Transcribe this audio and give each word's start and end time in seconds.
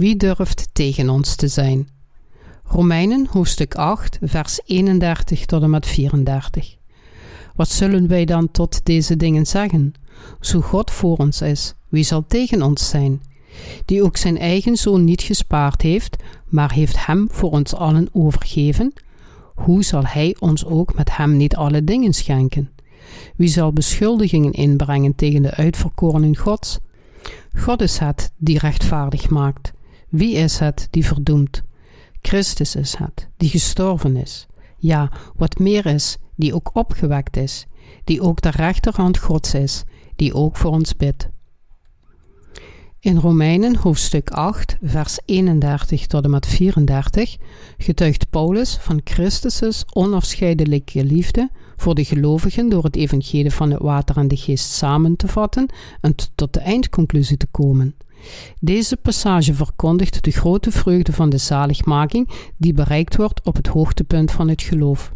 Wie 0.00 0.16
durft 0.16 0.68
tegen 0.72 1.08
ons 1.08 1.34
te 1.34 1.48
zijn? 1.48 1.88
Romeinen 2.64 3.26
hoofdstuk 3.30 3.74
8, 3.74 4.18
vers 4.22 4.60
31 4.64 5.46
tot 5.46 5.62
en 5.62 5.70
met 5.70 5.86
34. 5.86 6.76
Wat 7.54 7.68
zullen 7.68 8.08
wij 8.08 8.24
dan 8.24 8.50
tot 8.50 8.84
deze 8.84 9.16
dingen 9.16 9.46
zeggen? 9.46 9.92
Zo 10.40 10.60
God 10.60 10.90
voor 10.90 11.16
ons 11.16 11.40
is, 11.40 11.74
wie 11.88 12.02
zal 12.02 12.24
tegen 12.26 12.62
ons 12.62 12.88
zijn? 12.88 13.22
Die 13.84 14.02
ook 14.02 14.16
zijn 14.16 14.38
eigen 14.38 14.76
zoon 14.76 15.04
niet 15.04 15.22
gespaard 15.22 15.82
heeft, 15.82 16.16
maar 16.46 16.72
heeft 16.72 17.06
hem 17.06 17.28
voor 17.30 17.50
ons 17.50 17.74
allen 17.74 18.08
overgeven, 18.12 18.92
hoe 19.54 19.84
zal 19.84 20.06
hij 20.06 20.36
ons 20.38 20.64
ook 20.64 20.94
met 20.94 21.16
hem 21.16 21.36
niet 21.36 21.56
alle 21.56 21.84
dingen 21.84 22.12
schenken? 22.12 22.70
Wie 23.36 23.48
zal 23.48 23.72
beschuldigingen 23.72 24.52
inbrengen 24.52 25.14
tegen 25.14 25.42
de 25.42 25.54
uitverkorenen 25.54 26.36
Gods? 26.36 26.78
God 27.56 27.82
is 27.82 27.98
het 27.98 28.32
die 28.36 28.58
rechtvaardig 28.58 29.28
maakt. 29.28 29.72
Wie 30.10 30.34
is 30.34 30.58
het 30.58 30.88
die 30.90 31.06
verdoemt? 31.06 31.62
Christus 32.22 32.76
is 32.76 32.94
het, 32.94 33.28
die 33.36 33.48
gestorven 33.48 34.16
is. 34.16 34.46
Ja, 34.76 35.12
wat 35.36 35.58
meer 35.58 35.86
is, 35.86 36.16
die 36.36 36.54
ook 36.54 36.70
opgewekt 36.72 37.36
is, 37.36 37.66
die 38.04 38.20
ook 38.20 38.40
de 38.40 38.50
rechterhand 38.50 39.18
Gods 39.18 39.54
is, 39.54 39.84
die 40.16 40.34
ook 40.34 40.56
voor 40.56 40.70
ons 40.70 40.96
bidt. 40.96 41.28
In 43.00 43.16
Romeinen 43.16 43.76
hoofdstuk 43.76 44.30
8, 44.30 44.76
vers 44.82 45.18
31 45.24 46.06
tot 46.06 46.24
en 46.24 46.30
met 46.30 46.46
34 46.46 47.36
getuigt 47.78 48.30
Paulus 48.30 48.76
van 48.80 49.00
Christus' 49.04 49.84
onafscheidelijke 49.92 51.04
liefde 51.04 51.50
voor 51.76 51.94
de 51.94 52.04
gelovigen 52.04 52.68
door 52.68 52.84
het 52.84 52.96
evangelie 52.96 53.50
van 53.50 53.70
het 53.70 53.82
water 53.82 54.16
en 54.16 54.28
de 54.28 54.36
geest 54.36 54.70
samen 54.70 55.16
te 55.16 55.28
vatten 55.28 55.66
en 56.00 56.14
tot 56.34 56.52
de 56.54 56.60
eindconclusie 56.60 57.36
te 57.36 57.46
komen. 57.50 57.94
Deze 58.60 58.96
passage 58.96 59.54
verkondigt 59.54 60.24
de 60.24 60.30
grote 60.30 60.70
vreugde 60.70 61.12
van 61.12 61.30
de 61.30 61.38
zaligmaking 61.38 62.28
die 62.56 62.72
bereikt 62.72 63.16
wordt 63.16 63.44
op 63.44 63.56
het 63.56 63.66
hoogtepunt 63.66 64.30
van 64.30 64.48
het 64.48 64.62
geloof. 64.62 65.12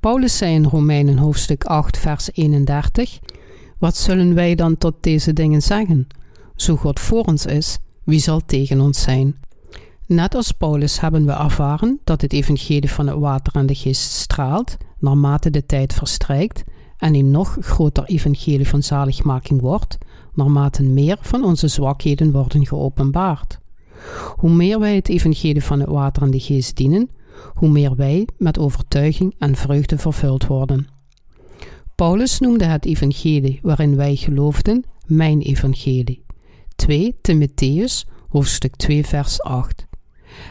Paulus 0.00 0.36
zei 0.36 0.54
in 0.54 0.64
Romeinen 0.64 1.18
hoofdstuk 1.18 1.64
8, 1.64 1.98
vers 1.98 2.28
31: 2.32 3.18
Wat 3.78 3.96
zullen 3.96 4.34
wij 4.34 4.54
dan 4.54 4.78
tot 4.78 4.94
deze 5.00 5.32
dingen 5.32 5.62
zeggen? 5.62 6.06
Zo 6.56 6.76
God 6.76 7.00
voor 7.00 7.24
ons 7.24 7.46
is, 7.46 7.78
wie 8.04 8.20
zal 8.20 8.40
tegen 8.46 8.80
ons 8.80 9.02
zijn? 9.02 9.36
Net 10.06 10.34
als 10.34 10.52
Paulus 10.52 11.00
hebben 11.00 11.26
we 11.26 11.32
ervaren 11.32 12.00
dat 12.04 12.20
het 12.20 12.32
evangelie 12.32 12.90
van 12.90 13.06
het 13.06 13.18
water 13.18 13.54
en 13.54 13.66
de 13.66 13.74
geest 13.74 14.10
straalt 14.10 14.76
naarmate 14.98 15.50
de 15.50 15.66
tijd 15.66 15.92
verstrijkt 15.92 16.64
en 16.98 17.14
een 17.14 17.30
nog 17.30 17.56
groter 17.60 18.04
evangelie 18.04 18.68
van 18.68 18.82
zaligmaking 18.82 19.60
wordt, 19.60 19.98
naarmate 20.36 20.82
meer 20.82 21.18
van 21.20 21.44
onze 21.44 21.68
zwakheden 21.68 22.32
worden 22.32 22.66
geopenbaard. 22.66 23.58
Hoe 24.36 24.50
meer 24.50 24.80
wij 24.80 24.94
het 24.94 25.08
evangelie 25.08 25.64
van 25.64 25.80
het 25.80 25.88
water 25.88 26.22
en 26.22 26.30
de 26.30 26.40
geest 26.40 26.76
dienen, 26.76 27.10
hoe 27.54 27.68
meer 27.68 27.96
wij 27.96 28.28
met 28.38 28.58
overtuiging 28.58 29.34
en 29.38 29.56
vreugde 29.56 29.98
vervuld 29.98 30.46
worden. 30.46 30.86
Paulus 31.94 32.38
noemde 32.40 32.64
het 32.64 32.84
evangelie 32.84 33.58
waarin 33.62 33.96
wij 33.96 34.16
geloofden 34.16 34.84
mijn 35.06 35.40
evangelie. 35.40 36.24
2 36.76 37.18
Timotheus, 37.20 38.06
hoofdstuk 38.28 38.76
2, 38.76 39.06
vers 39.06 39.42
8. 39.42 39.86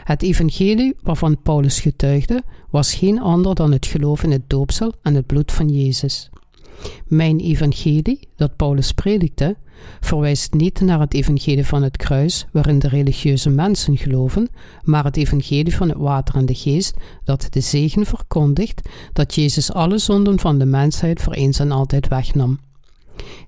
Het 0.04 0.22
evangelie 0.22 0.96
waarvan 1.02 1.42
Paulus 1.42 1.80
getuigde 1.80 2.42
was 2.70 2.94
geen 2.94 3.20
ander 3.20 3.54
dan 3.54 3.72
het 3.72 3.86
geloof 3.86 4.22
in 4.22 4.30
het 4.30 4.50
doopsel 4.50 4.92
en 5.02 5.14
het 5.14 5.26
bloed 5.26 5.52
van 5.52 5.68
Jezus. 5.68 6.30
Mijn 7.06 7.40
evangelie, 7.40 8.28
dat 8.36 8.56
Paulus 8.56 8.92
predikte, 8.92 9.56
verwijst 10.00 10.52
niet 10.52 10.80
naar 10.80 11.00
het 11.00 11.14
evangelie 11.14 11.66
van 11.66 11.82
het 11.82 11.96
kruis, 11.96 12.46
waarin 12.52 12.78
de 12.78 12.88
religieuze 12.88 13.50
mensen 13.50 13.96
geloven, 13.96 14.48
maar 14.82 15.04
het 15.04 15.16
evangelie 15.16 15.76
van 15.76 15.88
het 15.88 15.98
water 15.98 16.34
en 16.34 16.46
de 16.46 16.54
geest, 16.54 16.94
dat 17.24 17.46
de 17.50 17.60
zegen 17.60 18.06
verkondigt 18.06 18.88
dat 19.12 19.34
Jezus 19.34 19.72
alle 19.72 19.98
zonden 19.98 20.38
van 20.38 20.58
de 20.58 20.66
mensheid 20.66 21.22
voor 21.22 21.32
eens 21.32 21.58
en 21.58 21.70
altijd 21.70 22.08
wegnam. 22.08 22.58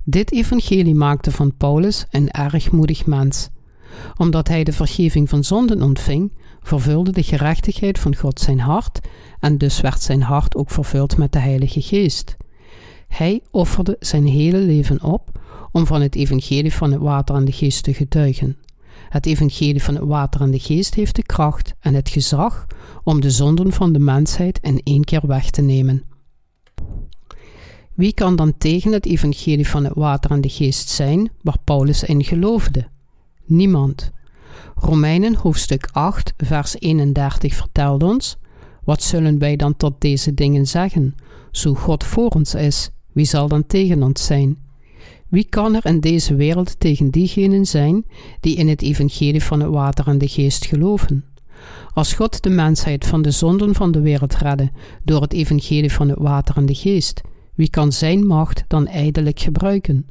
Dit 0.05 0.33
evangelie 0.33 0.95
maakte 0.95 1.31
van 1.31 1.57
Paulus 1.57 2.07
een 2.11 2.31
erg 2.31 2.71
moedig 2.71 3.07
mens. 3.07 3.49
Omdat 4.17 4.49
hij 4.49 4.65
de 4.65 4.73
vergeving 4.73 5.29
van 5.29 5.45
zonden 5.45 5.83
ontving, 5.83 6.33
vervulde 6.63 7.11
de 7.11 7.23
gerechtigheid 7.23 7.99
van 7.99 8.17
God 8.17 8.41
zijn 8.41 8.61
hart 8.61 9.01
en 9.41 9.59
dus 9.59 9.81
werd 9.81 10.03
zijn 10.03 10.23
hart 10.23 10.57
ook 10.57 10.71
vervuld 10.71 11.17
met 11.17 11.33
de 11.33 11.39
Heilige 11.39 11.81
Geest. 11.81 12.37
Hij 13.09 13.43
offerde 13.51 13.97
zijn 14.01 14.27
hele 14.27 14.59
leven 14.59 15.03
op 15.03 15.41
om 15.73 15.87
van 15.87 16.01
het 16.01 16.15
evangelie 16.15 16.73
van 16.73 16.93
het 16.93 17.01
water 17.01 17.35
en 17.35 17.45
de 17.45 17.53
geest 17.53 17.83
te 17.83 17.95
getuigen. 17.95 18.57
Het 19.09 19.27
evangelie 19.27 19.83
van 19.83 19.95
het 19.95 20.05
water 20.05 20.41
en 20.41 20.51
de 20.51 20.59
geest 20.59 20.95
heeft 20.95 21.17
de 21.17 21.23
kracht 21.23 21.75
en 21.81 21.95
het 21.95 22.09
gezag 22.09 22.67
om 23.05 23.21
de 23.21 23.31
zonden 23.31 23.73
van 23.73 23.93
de 23.93 23.99
mensheid 23.99 24.59
in 24.63 24.81
één 24.85 25.05
keer 25.05 25.27
weg 25.27 25.51
te 25.51 25.63
nemen. 25.63 26.05
Wie 27.95 28.13
kan 28.13 28.37
dan 28.37 28.59
tegen 28.59 28.93
het 28.93 29.07
evangelie 29.07 29.69
van 29.69 29.85
het 29.85 29.95
water 29.95 30.31
en 30.31 30.41
de 30.41 30.49
geest 30.49 30.89
zijn 30.89 31.31
waar 31.43 31.59
Paulus 31.65 32.03
in 32.03 32.25
geloofde? 32.25 32.89
Niemand. 33.45 34.11
Romeinen 34.75 35.35
hoofdstuk 35.35 35.89
8, 35.93 36.35
vers 36.37 36.81
31 36.81 37.55
vertelt 37.55 38.03
ons: 38.03 38.37
Wat 38.85 39.03
zullen 39.03 39.39
wij 39.39 39.57
dan 39.57 39.77
tot 39.77 40.01
deze 40.01 40.35
dingen 40.35 40.67
zeggen? 40.67 41.15
Zo 41.51 41.75
God 41.75 42.05
voor 42.05 42.29
ons 42.29 42.55
is, 42.55 42.91
wie 43.19 43.27
zal 43.27 43.49
dan 43.49 43.67
tegen 43.67 44.03
ons 44.03 44.27
zijn? 44.27 44.57
Wie 45.29 45.47
kan 45.49 45.75
er 45.75 45.87
in 45.87 46.01
deze 46.01 46.35
wereld 46.35 46.81
tegen 46.81 47.11
diegenen 47.11 47.67
zijn 47.67 48.05
die 48.41 48.57
in 48.57 48.69
het 48.69 48.83
evangelie 48.83 49.43
van 49.43 49.61
het 49.61 49.71
water 49.71 50.07
en 50.07 50.19
de 50.19 50.29
geest 50.29 50.67
geloven? 50.67 51.25
Als 51.93 52.13
God 52.13 52.43
de 52.43 52.49
mensheid 52.49 53.07
van 53.07 53.23
de 53.23 53.31
zonden 53.31 53.75
van 53.75 53.91
de 53.91 54.01
wereld 54.01 54.35
redde 54.35 54.71
door 55.05 55.23
het 55.23 55.33
evangelie 55.33 55.93
van 55.93 56.09
het 56.09 56.19
water 56.19 56.57
en 56.57 56.67
de 56.67 56.75
geest, 56.75 57.21
wie 57.55 57.71
kan 57.71 57.93
zijn 57.93 58.27
macht 58.27 58.65
dan 58.69 58.87
ijdelijk 58.87 59.41
gebruiken? 59.41 60.07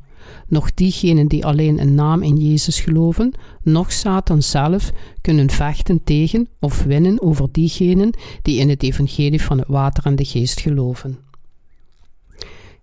Nog 0.47 0.73
diegenen 0.73 1.27
die 1.27 1.45
alleen 1.45 1.79
een 1.81 1.95
naam 1.95 2.23
in 2.23 2.35
Jezus 2.35 2.79
geloven, 2.79 3.33
nog 3.63 3.91
Satan 3.91 4.41
zelf 4.41 4.91
kunnen 5.21 5.49
vechten 5.49 6.03
tegen 6.03 6.47
of 6.59 6.83
winnen 6.83 7.21
over 7.21 7.47
diegenen 7.51 8.13
die 8.41 8.59
in 8.59 8.69
het 8.69 8.83
evangelie 8.83 9.41
van 9.41 9.57
het 9.57 9.67
water 9.67 10.05
en 10.05 10.15
de 10.15 10.25
geest 10.25 10.59
geloven. 10.59 11.26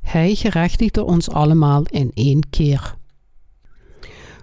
Hij 0.05 0.35
gerechtigde 0.35 1.05
ons 1.05 1.31
allemaal 1.31 1.83
in 1.85 2.11
één 2.15 2.51
keer. 2.51 2.97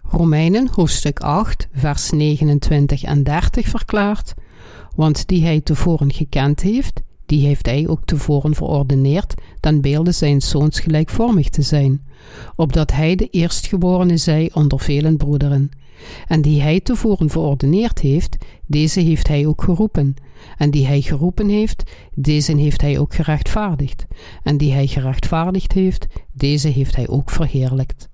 Romeinen 0.03 0.69
hoofdstuk 0.71 1.19
8, 1.19 1.67
vers 1.73 2.09
29 2.09 3.03
en 3.03 3.23
30 3.23 3.67
verklaart: 3.67 4.33
Want 4.95 5.27
die 5.27 5.43
hij 5.43 5.61
tevoren 5.61 6.13
gekend 6.13 6.61
heeft, 6.61 7.01
die 7.25 7.45
heeft 7.45 7.65
hij 7.65 7.87
ook 7.87 8.05
tevoren 8.05 8.55
verordeneerd 8.55 9.33
ten 9.59 9.81
beelde 9.81 10.11
zijn 10.11 10.41
zoons 10.41 10.79
gelijkvormig 10.79 11.49
te 11.49 11.61
zijn, 11.61 12.07
opdat 12.55 12.91
hij 12.91 13.15
de 13.15 13.27
eerstgeborene 13.27 14.17
zij 14.17 14.49
onder 14.53 14.79
velen 14.79 15.17
broederen. 15.17 15.71
En 16.27 16.41
die 16.41 16.61
hij 16.61 16.79
tevoren 16.79 17.29
verordeneerd 17.29 17.99
heeft, 17.99 18.37
deze 18.65 18.99
heeft 18.99 19.27
hij 19.27 19.45
ook 19.45 19.63
geroepen. 19.63 20.15
En 20.57 20.71
die 20.71 20.85
hij 20.85 21.01
geroepen 21.01 21.49
heeft, 21.49 21.91
deze 22.15 22.57
heeft 22.57 22.81
hij 22.81 22.99
ook 22.99 23.13
gerechtvaardigd. 23.13 24.05
En 24.43 24.57
die 24.57 24.73
hij 24.73 24.87
gerechtvaardigd 24.87 25.71
heeft, 25.71 26.07
deze 26.31 26.67
heeft 26.67 26.95
hij 26.95 27.07
ook 27.07 27.29
verheerlijkt. 27.29 28.09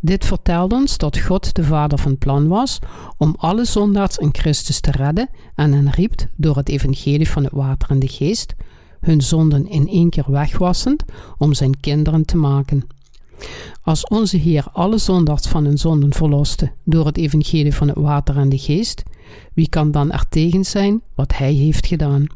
Dit 0.00 0.24
vertelt 0.24 0.72
ons 0.72 0.98
dat 0.98 1.18
God 1.18 1.54
de 1.54 1.64
Vader 1.64 1.98
van 1.98 2.18
plan 2.18 2.48
was 2.48 2.78
om 3.16 3.34
alle 3.38 3.64
zondaars 3.64 4.16
in 4.16 4.28
Christus 4.32 4.80
te 4.80 4.90
redden 4.90 5.28
en 5.54 5.72
hen 5.72 5.90
riep 5.90 6.26
door 6.36 6.56
het 6.56 6.68
evangelie 6.68 7.30
van 7.30 7.44
het 7.44 7.52
water 7.52 7.90
en 7.90 7.98
de 7.98 8.08
geest, 8.08 8.54
hun 9.00 9.22
zonden 9.22 9.68
in 9.68 9.88
één 9.88 10.10
keer 10.10 10.30
wegwassend, 10.30 11.04
om 11.38 11.54
zijn 11.54 11.80
kinderen 11.80 12.24
te 12.24 12.36
maken. 12.36 12.86
Als 13.82 14.08
onze 14.08 14.36
Heer 14.36 14.66
alle 14.72 14.98
zondaars 14.98 15.46
van 15.46 15.64
hun 15.64 15.78
zonden 15.78 16.14
verloste 16.14 16.72
door 16.84 17.06
het 17.06 17.16
evangelie 17.16 17.74
van 17.74 17.88
het 17.88 17.96
water 17.96 18.36
en 18.36 18.48
de 18.48 18.58
geest, 18.58 19.02
wie 19.54 19.68
kan 19.68 19.90
dan 19.90 20.12
er 20.12 20.24
tegen 20.28 20.64
zijn 20.64 21.02
wat 21.14 21.36
Hij 21.36 21.52
heeft 21.52 21.86
gedaan? 21.86 22.26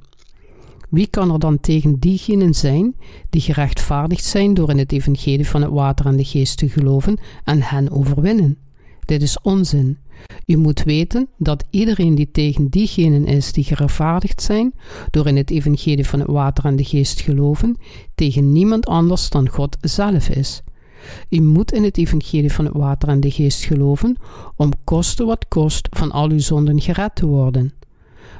Wie 0.90 1.06
kan 1.06 1.32
er 1.32 1.38
dan 1.38 1.60
tegen 1.60 1.98
diegenen 1.98 2.54
zijn 2.54 2.94
die 3.30 3.40
gerechtvaardigd 3.40 4.24
zijn 4.24 4.54
door 4.54 4.70
in 4.70 4.78
het 4.78 4.92
evangelie 4.92 5.48
van 5.48 5.62
het 5.62 5.70
water 5.70 6.06
en 6.06 6.16
de 6.16 6.24
geest 6.24 6.58
te 6.58 6.68
geloven 6.68 7.18
en 7.44 7.62
hen 7.62 7.90
overwinnen? 7.90 8.58
Dit 9.04 9.22
is 9.22 9.40
onzin. 9.40 9.98
U 10.46 10.56
moet 10.56 10.82
weten 10.82 11.28
dat 11.38 11.64
iedereen 11.70 12.14
die 12.14 12.30
tegen 12.30 12.68
diegenen 12.68 13.26
is 13.26 13.52
die 13.52 13.64
gerechtvaardigd 13.64 14.42
zijn 14.42 14.74
door 15.10 15.26
in 15.26 15.36
het 15.36 15.50
evangelie 15.50 16.06
van 16.06 16.18
het 16.18 16.28
water 16.28 16.64
en 16.64 16.76
de 16.76 16.84
geest 16.84 17.20
geloven, 17.20 17.76
tegen 18.14 18.52
niemand 18.52 18.86
anders 18.86 19.30
dan 19.30 19.48
God 19.48 19.76
zelf 19.80 20.28
is. 20.28 20.62
U 21.28 21.40
moet 21.40 21.72
in 21.72 21.84
het 21.84 21.98
evangelie 21.98 22.52
van 22.52 22.64
het 22.64 22.74
water 22.74 23.08
en 23.08 23.20
de 23.20 23.30
geest 23.30 23.64
geloven 23.64 24.16
om 24.56 24.70
koste 24.84 25.24
wat 25.24 25.48
kost 25.48 25.88
van 25.90 26.10
al 26.10 26.30
uw 26.30 26.38
zonden 26.38 26.80
gered 26.80 27.14
te 27.14 27.26
worden. 27.26 27.72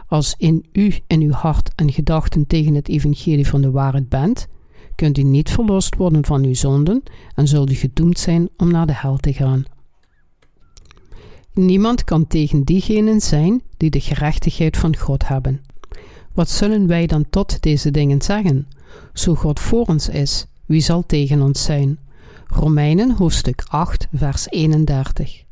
Als 0.07 0.35
in 0.39 0.67
u 0.73 0.95
en 1.07 1.21
uw 1.21 1.33
hart 1.33 1.71
en 1.75 1.93
gedachten 1.93 2.47
tegen 2.47 2.75
het 2.75 2.89
evangelie 2.89 3.47
van 3.47 3.61
de 3.61 3.71
waarheid 3.71 4.09
bent, 4.09 4.49
kunt 4.95 5.19
u 5.19 5.23
niet 5.23 5.51
verlost 5.51 5.95
worden 5.95 6.25
van 6.25 6.45
uw 6.45 6.55
zonden 6.55 7.03
en 7.35 7.49
zult 7.49 7.71
u 7.71 7.75
gedoemd 7.75 8.19
zijn 8.19 8.49
om 8.57 8.71
naar 8.71 8.87
de 8.87 8.95
hel 8.95 9.17
te 9.17 9.33
gaan. 9.33 9.65
Niemand 11.53 12.05
kan 12.05 12.27
tegen 12.27 12.63
diegenen 12.65 13.21
zijn 13.21 13.63
die 13.77 13.91
de 13.91 14.01
gerechtigheid 14.01 14.77
van 14.77 14.97
God 14.97 15.29
hebben. 15.29 15.61
Wat 16.35 16.51
zullen 16.51 16.87
wij 16.87 17.07
dan 17.07 17.31
tot 17.31 17.63
deze 17.63 17.91
dingen 17.91 18.23
zeggen? 18.23 18.69
Zo 19.13 19.35
God 19.35 19.61
voor 19.61 19.85
ons 19.85 20.09
is, 20.09 20.47
wie 20.67 20.81
zal 20.81 21.07
tegen 21.07 21.43
ons 21.43 21.63
zijn? 21.63 21.99
Romeinen 22.47 23.17
hoofdstuk 23.17 23.65
8, 23.69 24.09
vers 24.13 24.47
31. 24.49 25.45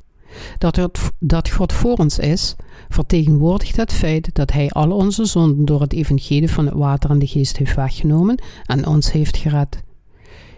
Dat, 0.58 0.88
dat 1.18 1.50
God 1.50 1.72
voor 1.72 1.96
ons 1.96 2.18
is, 2.18 2.56
vertegenwoordigt 2.88 3.76
het 3.76 3.92
feit 3.92 4.34
dat 4.34 4.52
Hij 4.52 4.70
al 4.70 4.90
onze 4.90 5.24
zonden 5.24 5.64
door 5.64 5.80
het 5.80 5.92
evangelie 5.92 6.50
van 6.50 6.66
het 6.66 6.74
water 6.74 7.10
en 7.10 7.18
de 7.18 7.26
geest 7.26 7.56
heeft 7.56 7.74
weggenomen 7.74 8.42
en 8.66 8.86
ons 8.86 9.12
heeft 9.12 9.36
gered. 9.36 9.82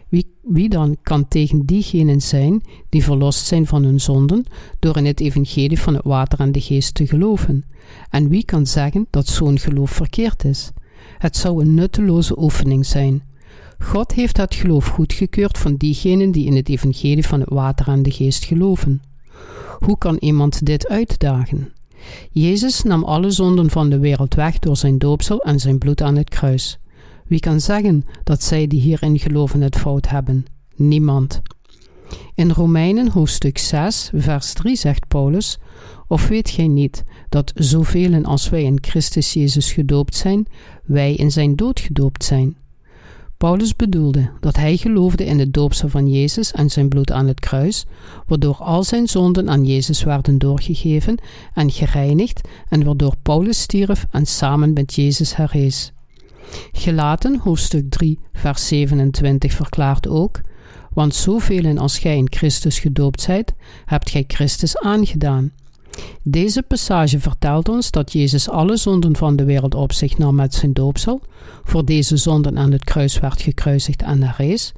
Wie, 0.09 0.35
wie 0.43 0.69
dan 0.69 0.97
kan 1.03 1.29
tegen 1.29 1.67
diegenen 1.67 2.21
zijn 2.21 2.63
die 2.89 3.05
verlost 3.05 3.47
zijn 3.47 3.67
van 3.67 3.85
hun 3.85 4.01
zonden 4.01 4.45
door 4.79 4.97
in 4.97 5.05
het 5.05 5.21
evangelie 5.21 5.81
van 5.81 5.95
het 5.95 6.05
water 6.05 6.41
en 6.41 6.53
de 6.53 6.61
geest 6.61 6.95
te 6.95 7.07
geloven? 7.07 7.65
En 8.11 8.29
wie 8.29 8.45
kan 8.45 8.67
zeggen 8.67 9.07
dat 9.11 9.27
zo'n 9.29 9.59
geloof 9.59 9.91
verkeerd 9.91 10.45
is? 10.45 10.71
Het 11.19 11.37
zou 11.37 11.61
een 11.61 11.75
nutteloze 11.75 12.41
oefening 12.41 12.87
zijn. 12.87 13.23
God 13.79 14.13
heeft 14.13 14.37
het 14.37 14.55
geloof 14.55 14.87
goedgekeurd 14.87 15.59
van 15.59 15.77
diegenen 15.77 16.31
die 16.31 16.47
in 16.47 16.57
het 16.57 16.69
evangelie 16.69 17.27
van 17.27 17.41
het 17.41 17.49
water 17.49 17.89
en 17.89 18.03
de 18.03 18.11
geest 18.11 18.45
geloven. 18.45 19.03
Hoe 19.79 19.99
kan 19.99 20.17
iemand 20.17 20.67
dit 20.67 20.89
uitdagen? 20.89 21.73
Jezus 22.31 22.83
nam 22.83 23.05
alle 23.05 23.31
zonden 23.31 23.71
van 23.71 23.91
de 23.91 23.99
wereld 23.99 24.35
weg 24.35 24.59
door 24.59 24.77
zijn 24.77 24.99
doopsel 24.99 25.43
en 25.43 25.61
zijn 25.61 25.79
bloed 25.79 26.03
aan 26.03 26.17
het 26.17 26.29
kruis. 26.29 26.79
Wie 27.27 27.41
kan 27.41 27.61
zeggen 27.61 28.05
dat 28.25 28.43
zij 28.43 28.67
die 28.67 28.81
hierin 28.81 29.19
geloven 29.19 29.61
het 29.61 29.77
fout 29.77 30.09
hebben? 30.09 30.45
Niemand. 30.77 31.43
In 32.35 32.51
Romeinen 32.51 33.11
hoofdstuk 33.11 33.59
6, 33.59 34.11
vers 34.15 34.53
3 34.53 34.77
zegt 34.77 35.09
Paulus: 35.09 35.59
Of 36.09 36.29
weet 36.29 36.51
gij 36.51 36.69
niet 36.69 37.05
dat 37.29 37.53
zoveel 37.55 38.25
als 38.25 38.49
wij 38.49 38.63
in 38.63 38.79
Christus 38.81 39.33
Jezus 39.33 39.73
gedoopt 39.73 40.15
zijn, 40.15 40.47
wij 40.85 41.15
in 41.15 41.31
zijn 41.31 41.57
dood 41.57 41.81
gedoopt 41.81 42.25
zijn? 42.25 42.57
Paulus 43.45 43.77
bedoelde 43.77 44.31
dat 44.41 44.57
hij 44.57 44.77
geloofde 44.77 45.25
in 45.25 45.39
het 45.39 45.53
doopsel 45.53 45.89
van 45.89 46.09
Jezus 46.09 46.53
en 46.53 46.71
zijn 46.71 46.89
bloed 46.89 47.13
aan 47.13 47.27
het 47.27 47.41
kruis, 47.41 47.85
waardoor 48.27 48.57
al 48.57 48.83
zijn 48.83 49.07
zonden 49.07 49.51
aan 49.51 49.65
Jezus 49.65 50.03
werden 50.03 50.39
doorgegeven 50.39 51.19
en 51.55 51.71
gereinigd 51.71 52.49
en 52.69 52.85
waardoor 52.85 53.15
Paulus 53.23 53.61
stierf 53.61 54.07
en 54.11 54.27
samen 54.27 54.73
met 54.73 54.95
Jezus 54.95 55.37
herrees. 55.37 55.93
Gelaten 56.73 57.39
hoofdstuk 57.39 57.91
3 57.91 58.19
vers 58.33 58.67
27 58.67 59.53
verklaart 59.53 60.09
ook, 60.09 60.41
want 60.93 61.15
zoveel 61.15 61.79
als 61.79 61.99
gij 61.99 62.17
in 62.17 62.33
Christus 62.33 62.79
gedoopt 62.79 63.21
zijt, 63.21 63.55
hebt 63.85 64.11
gij 64.11 64.25
Christus 64.27 64.79
aangedaan. 64.79 65.53
Deze 66.27 66.63
passage 66.63 67.21
vertelt 67.21 67.69
ons 67.69 67.91
dat 67.91 68.13
Jezus 68.13 68.49
alle 68.49 68.77
zonden 68.77 69.17
van 69.17 69.37
de 69.37 69.45
wereld 69.45 69.75
op 69.75 69.93
zich 69.93 70.19
nam 70.19 70.35
met 70.35 70.55
zijn 70.55 70.73
doopsel, 70.73 71.21
voor 71.65 71.85
deze 71.85 72.17
zonden 72.17 72.59
aan 72.59 72.73
het 72.73 72.85
kruis 72.85 73.19
werd 73.19 73.43
gekruisigd 73.43 74.03
en 74.03 74.23
herrees, 74.23 74.73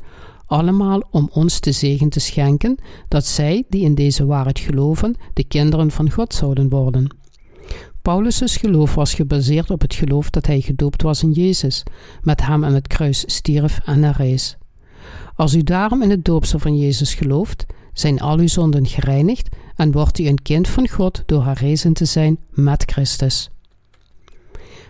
allemaal 0.47 1.03
om 1.11 1.29
ons 1.33 1.61
de 1.61 1.73
zegen 1.73 2.09
te 2.09 2.21
schenken 2.21 2.79
dat 3.09 3.27
zij, 3.27 3.65
die 3.69 3.83
in 3.83 3.95
deze 3.95 4.27
waarheid 4.27 4.59
geloven, 4.59 5.15
de 5.33 5.45
kinderen 5.45 5.91
van 5.91 6.11
God 6.11 6.35
zouden 6.35 6.69
worden. 6.69 7.17
Paulus' 8.03 8.57
geloof 8.57 8.95
was 8.95 9.15
gebaseerd 9.15 9.71
op 9.71 9.81
het 9.81 9.95
geloof 9.95 10.31
dat 10.31 10.47
hij 10.47 10.61
gedoopt 10.61 11.03
was 11.03 11.23
in 11.23 11.33
Jezus, 11.33 11.83
met 12.23 12.47
hem 12.47 12.65
aan 12.65 12.75
het 12.75 12.87
kruis 12.87 13.25
stierf 13.27 13.81
en 13.85 14.03
herrees. 14.03 14.57
Als 15.35 15.55
u 15.55 15.63
daarom 15.63 16.03
in 16.03 16.11
het 16.11 16.25
doopsel 16.25 16.59
van 16.59 16.79
Jezus 16.79 17.15
gelooft, 17.15 17.67
zijn 17.99 18.21
al 18.21 18.39
uw 18.39 18.47
zonden 18.47 18.87
gereinigd 18.87 19.49
en 19.77 19.93
wordt 19.93 20.19
u 20.19 20.27
een 20.27 20.43
kind 20.43 20.69
van 20.69 20.89
God 20.89 21.23
door 21.27 21.45
herrezen 21.45 21.93
te 21.93 22.05
zijn 22.05 22.39
met 22.51 22.83
Christus. 22.87 23.51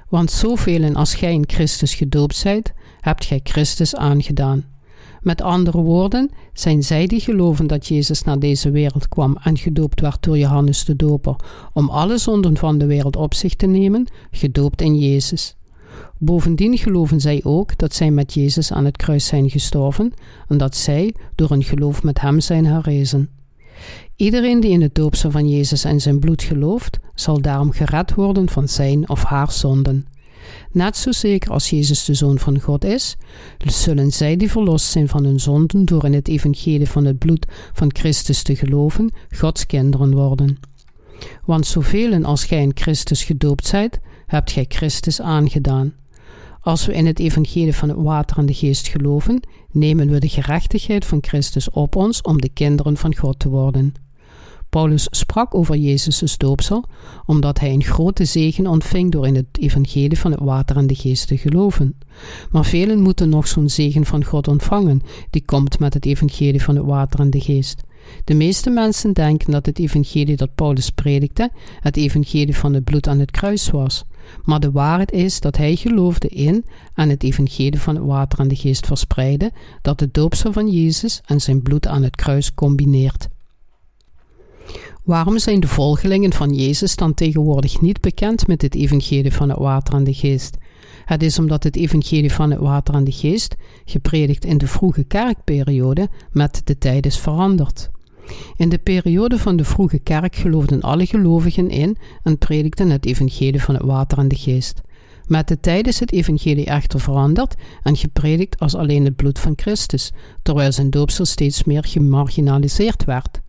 Want 0.08 0.30
zoveel 0.30 0.94
als 0.94 1.14
gij 1.14 1.32
in 1.32 1.44
Christus 1.46 1.94
gedoopt 1.94 2.36
zijt, 2.36 2.72
hebt 3.00 3.24
gij 3.24 3.40
Christus 3.42 3.96
aangedaan. 3.96 4.64
Met 5.20 5.42
andere 5.42 5.78
woorden, 5.78 6.30
zijn 6.52 6.82
zij 6.82 7.06
die 7.06 7.20
geloven 7.20 7.66
dat 7.66 7.86
Jezus 7.86 8.22
naar 8.22 8.38
deze 8.38 8.70
wereld 8.70 9.08
kwam 9.08 9.36
en 9.42 9.58
gedoopt 9.58 10.00
werd 10.00 10.22
door 10.22 10.38
Johannes 10.38 10.84
de 10.84 10.96
Doper, 10.96 11.36
om 11.72 11.90
alle 11.90 12.18
zonden 12.18 12.56
van 12.56 12.78
de 12.78 12.86
wereld 12.86 13.16
op 13.16 13.34
zich 13.34 13.54
te 13.54 13.66
nemen, 13.66 14.06
gedoopt 14.30 14.82
in 14.82 14.98
Jezus. 14.98 15.56
Bovendien 16.18 16.78
geloven 16.78 17.20
zij 17.20 17.40
ook 17.44 17.78
dat 17.78 17.94
zij 17.94 18.10
met 18.10 18.34
Jezus 18.34 18.72
aan 18.72 18.84
het 18.84 18.96
kruis 18.96 19.26
zijn 19.26 19.50
gestorven 19.50 20.12
en 20.48 20.58
dat 20.58 20.76
zij 20.76 21.14
door 21.34 21.50
een 21.50 21.64
geloof 21.64 22.02
met 22.02 22.20
Hem 22.20 22.40
zijn 22.40 22.66
herrezen. 22.66 23.28
Iedereen 24.16 24.60
die 24.60 24.70
in 24.70 24.82
het 24.82 24.94
doopsel 24.94 25.30
van 25.30 25.48
Jezus 25.48 25.84
en 25.84 26.00
zijn 26.00 26.18
bloed 26.18 26.42
gelooft, 26.42 26.98
zal 27.14 27.40
daarom 27.40 27.72
gered 27.72 28.14
worden 28.14 28.48
van 28.48 28.68
zijn 28.68 29.08
of 29.08 29.22
haar 29.22 29.52
zonden. 29.52 30.06
Net 30.72 30.96
zo 30.96 31.12
zeker 31.12 31.50
als 31.50 31.70
Jezus 31.70 32.04
de 32.04 32.14
Zoon 32.14 32.38
van 32.38 32.60
God 32.60 32.84
is, 32.84 33.16
zullen 33.66 34.10
zij 34.10 34.36
die 34.36 34.50
verlost 34.50 34.86
zijn 34.86 35.08
van 35.08 35.24
hun 35.24 35.40
zonden 35.40 35.84
door 35.84 36.04
in 36.04 36.12
het 36.12 36.28
evangelie 36.28 36.88
van 36.88 37.04
het 37.04 37.18
bloed 37.18 37.46
van 37.72 37.90
Christus 37.94 38.42
te 38.42 38.56
geloven, 38.56 39.12
Gods 39.30 39.66
kinderen 39.66 40.14
worden. 40.14 40.58
Want 41.44 41.66
zoveel 41.66 42.24
als 42.24 42.44
gij 42.44 42.62
in 42.62 42.72
Christus 42.74 43.24
gedoopt 43.24 43.66
zijt, 43.66 44.00
hebt 44.26 44.52
gij 44.52 44.64
Christus 44.68 45.20
aangedaan. 45.20 45.92
Als 46.66 46.86
we 46.86 46.92
in 46.92 47.06
het 47.06 47.18
evangelie 47.18 47.74
van 47.74 47.88
het 47.88 47.98
water 47.98 48.38
en 48.38 48.46
de 48.46 48.54
geest 48.54 48.88
geloven, 48.88 49.40
nemen 49.70 50.10
we 50.10 50.18
de 50.18 50.28
gerechtigheid 50.28 51.04
van 51.04 51.18
Christus 51.20 51.70
op 51.70 51.96
ons 51.96 52.22
om 52.22 52.40
de 52.40 52.48
kinderen 52.48 52.96
van 52.96 53.16
God 53.16 53.38
te 53.38 53.48
worden. 53.48 53.94
Paulus 54.68 55.06
sprak 55.10 55.54
over 55.54 55.76
Jezus' 55.76 56.36
doopsel, 56.36 56.84
omdat 57.26 57.58
hij 57.60 57.72
een 57.72 57.84
grote 57.84 58.24
zegen 58.24 58.66
ontving 58.66 59.12
door 59.12 59.26
in 59.26 59.34
het 59.34 59.46
evangelie 59.52 60.18
van 60.18 60.30
het 60.30 60.40
water 60.40 60.76
en 60.76 60.86
de 60.86 60.94
geest 60.94 61.26
te 61.26 61.36
geloven. 61.36 61.98
Maar 62.50 62.64
velen 62.64 63.00
moeten 63.00 63.28
nog 63.28 63.48
zo'n 63.48 63.68
zegen 63.68 64.04
van 64.04 64.24
God 64.24 64.48
ontvangen, 64.48 65.02
die 65.30 65.44
komt 65.44 65.78
met 65.78 65.94
het 65.94 66.06
evangelie 66.06 66.62
van 66.62 66.76
het 66.76 66.84
water 66.84 67.20
en 67.20 67.30
de 67.30 67.40
geest. 67.40 67.82
De 68.24 68.34
meeste 68.34 68.70
mensen 68.70 69.12
denken 69.12 69.50
dat 69.50 69.66
het 69.66 69.78
evangelie 69.78 70.36
dat 70.36 70.54
Paulus 70.54 70.90
predikte, 70.90 71.50
het 71.80 71.96
evangelie 71.96 72.56
van 72.56 72.74
het 72.74 72.84
bloed 72.84 73.08
aan 73.08 73.18
het 73.18 73.30
kruis 73.30 73.70
was. 73.70 74.04
Maar 74.44 74.60
de 74.60 74.70
waarheid 74.70 75.12
is 75.12 75.40
dat 75.40 75.56
hij 75.56 75.76
geloofde 75.76 76.28
in 76.28 76.64
en 76.94 77.08
het 77.08 77.22
evangelie 77.22 77.80
van 77.80 77.94
het 77.94 78.04
water 78.04 78.38
en 78.38 78.48
de 78.48 78.56
geest 78.56 78.86
verspreidde, 78.86 79.52
dat 79.82 80.00
het 80.00 80.14
doopsel 80.14 80.52
van 80.52 80.68
Jezus 80.70 81.20
en 81.24 81.40
zijn 81.40 81.62
bloed 81.62 81.86
aan 81.86 82.02
het 82.02 82.16
kruis 82.16 82.54
combineert. 82.54 83.28
Waarom 85.04 85.38
zijn 85.38 85.60
de 85.60 85.68
volgelingen 85.68 86.32
van 86.32 86.54
Jezus 86.54 86.96
dan 86.96 87.14
tegenwoordig 87.14 87.80
niet 87.80 88.00
bekend 88.00 88.46
met 88.46 88.62
het 88.62 88.74
evangelie 88.74 89.32
van 89.32 89.48
het 89.48 89.58
water 89.58 89.94
en 89.94 90.04
de 90.04 90.14
geest? 90.14 90.56
Het 91.04 91.22
is 91.22 91.38
omdat 91.38 91.62
het 91.62 91.76
evangelie 91.76 92.32
van 92.32 92.50
het 92.50 92.60
water 92.60 92.94
en 92.94 93.04
de 93.04 93.12
geest, 93.12 93.54
gepredikt 93.84 94.44
in 94.44 94.58
de 94.58 94.66
vroege 94.66 95.04
kerkperiode, 95.04 96.08
met 96.30 96.60
de 96.64 96.78
tijd 96.78 97.06
is 97.06 97.18
veranderd. 97.18 97.90
In 98.56 98.68
de 98.68 98.78
periode 98.78 99.38
van 99.38 99.56
de 99.56 99.64
vroege 99.64 99.98
kerk 99.98 100.36
geloofden 100.36 100.80
alle 100.80 101.06
gelovigen 101.06 101.70
in 101.70 101.96
en 102.22 102.38
predikten 102.38 102.90
het 102.90 103.06
evangelie 103.06 103.62
van 103.62 103.74
het 103.74 103.84
water 103.84 104.18
en 104.18 104.28
de 104.28 104.36
geest. 104.36 104.80
Met 105.26 105.48
de 105.48 105.60
tijd 105.60 105.86
is 105.86 106.00
het 106.00 106.12
evangelie 106.12 106.64
echter 106.64 107.00
veranderd 107.00 107.54
en 107.82 107.96
gepredikt 107.96 108.58
als 108.58 108.74
alleen 108.74 109.04
het 109.04 109.16
bloed 109.16 109.38
van 109.38 109.52
Christus, 109.56 110.12
terwijl 110.42 110.72
zijn 110.72 110.90
doopsel 110.90 111.24
steeds 111.24 111.64
meer 111.64 111.84
gemarginaliseerd 111.84 113.04
werd. 113.04 113.40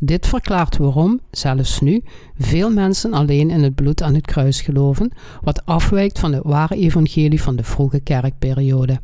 Dit 0.00 0.26
verklaart 0.26 0.76
waarom, 0.76 1.20
zelfs 1.30 1.80
nu, 1.80 2.02
veel 2.38 2.70
mensen 2.70 3.12
alleen 3.12 3.50
in 3.50 3.62
het 3.62 3.74
bloed 3.74 4.02
aan 4.02 4.14
het 4.14 4.26
kruis 4.26 4.60
geloven, 4.60 5.12
wat 5.40 5.66
afwijkt 5.66 6.18
van 6.18 6.32
het 6.32 6.42
ware 6.44 6.76
evangelie 6.76 7.42
van 7.42 7.56
de 7.56 7.64
vroege 7.64 8.00
kerkperiode. 8.00 9.00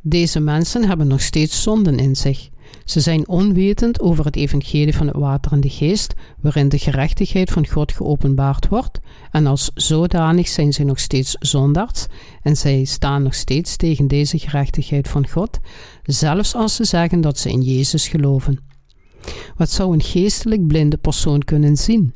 Deze 0.00 0.40
mensen 0.40 0.88
hebben 0.88 1.06
nog 1.06 1.20
steeds 1.20 1.62
zonden 1.62 1.98
in 1.98 2.16
zich. 2.16 2.50
Ze 2.84 3.00
zijn 3.00 3.28
onwetend 3.28 4.00
over 4.00 4.24
het 4.24 4.36
evangelie 4.36 4.96
van 4.96 5.06
het 5.06 5.16
water 5.16 5.52
en 5.52 5.60
de 5.60 5.68
geest, 5.68 6.14
waarin 6.40 6.68
de 6.68 6.78
gerechtigheid 6.78 7.50
van 7.50 7.66
God 7.66 7.92
geopenbaard 7.92 8.68
wordt, 8.68 9.00
en 9.30 9.46
als 9.46 9.70
zodanig 9.74 10.48
zijn 10.48 10.72
ze 10.72 10.84
nog 10.84 10.98
steeds 10.98 11.36
zondaars 11.38 12.06
en 12.42 12.56
zij 12.56 12.84
staan 12.84 13.22
nog 13.22 13.34
steeds 13.34 13.76
tegen 13.76 14.06
deze 14.06 14.38
gerechtigheid 14.38 15.08
van 15.08 15.28
God, 15.28 15.58
zelfs 16.02 16.54
als 16.54 16.74
ze 16.74 16.84
zeggen 16.84 17.20
dat 17.20 17.38
ze 17.38 17.50
in 17.50 17.62
Jezus 17.62 18.08
geloven. 18.08 18.58
Wat 19.56 19.70
zou 19.70 19.92
een 19.92 20.02
geestelijk 20.02 20.66
blinde 20.66 20.96
persoon 20.96 21.44
kunnen 21.44 21.76
zien? 21.76 22.14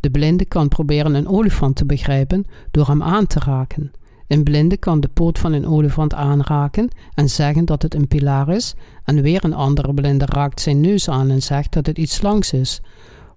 De 0.00 0.10
blinde 0.10 0.44
kan 0.44 0.68
proberen 0.68 1.14
een 1.14 1.28
olifant 1.28 1.76
te 1.76 1.86
begrijpen 1.86 2.46
door 2.70 2.86
hem 2.86 3.02
aan 3.02 3.26
te 3.26 3.38
raken. 3.38 3.92
Een 4.34 4.42
blinde 4.42 4.76
kan 4.76 5.00
de 5.00 5.08
poot 5.08 5.38
van 5.38 5.52
een 5.52 5.66
olifant 5.66 6.14
aanraken 6.14 6.88
en 7.14 7.30
zeggen 7.30 7.64
dat 7.64 7.82
het 7.82 7.94
een 7.94 8.08
pilaar 8.08 8.48
is, 8.48 8.74
en 9.04 9.22
weer 9.22 9.44
een 9.44 9.54
andere 9.54 9.94
blinde 9.94 10.24
raakt 10.26 10.60
zijn 10.60 10.80
neus 10.80 11.08
aan 11.08 11.30
en 11.30 11.42
zegt 11.42 11.72
dat 11.72 11.86
het 11.86 11.98
iets 11.98 12.22
langs 12.22 12.52
is, 12.52 12.80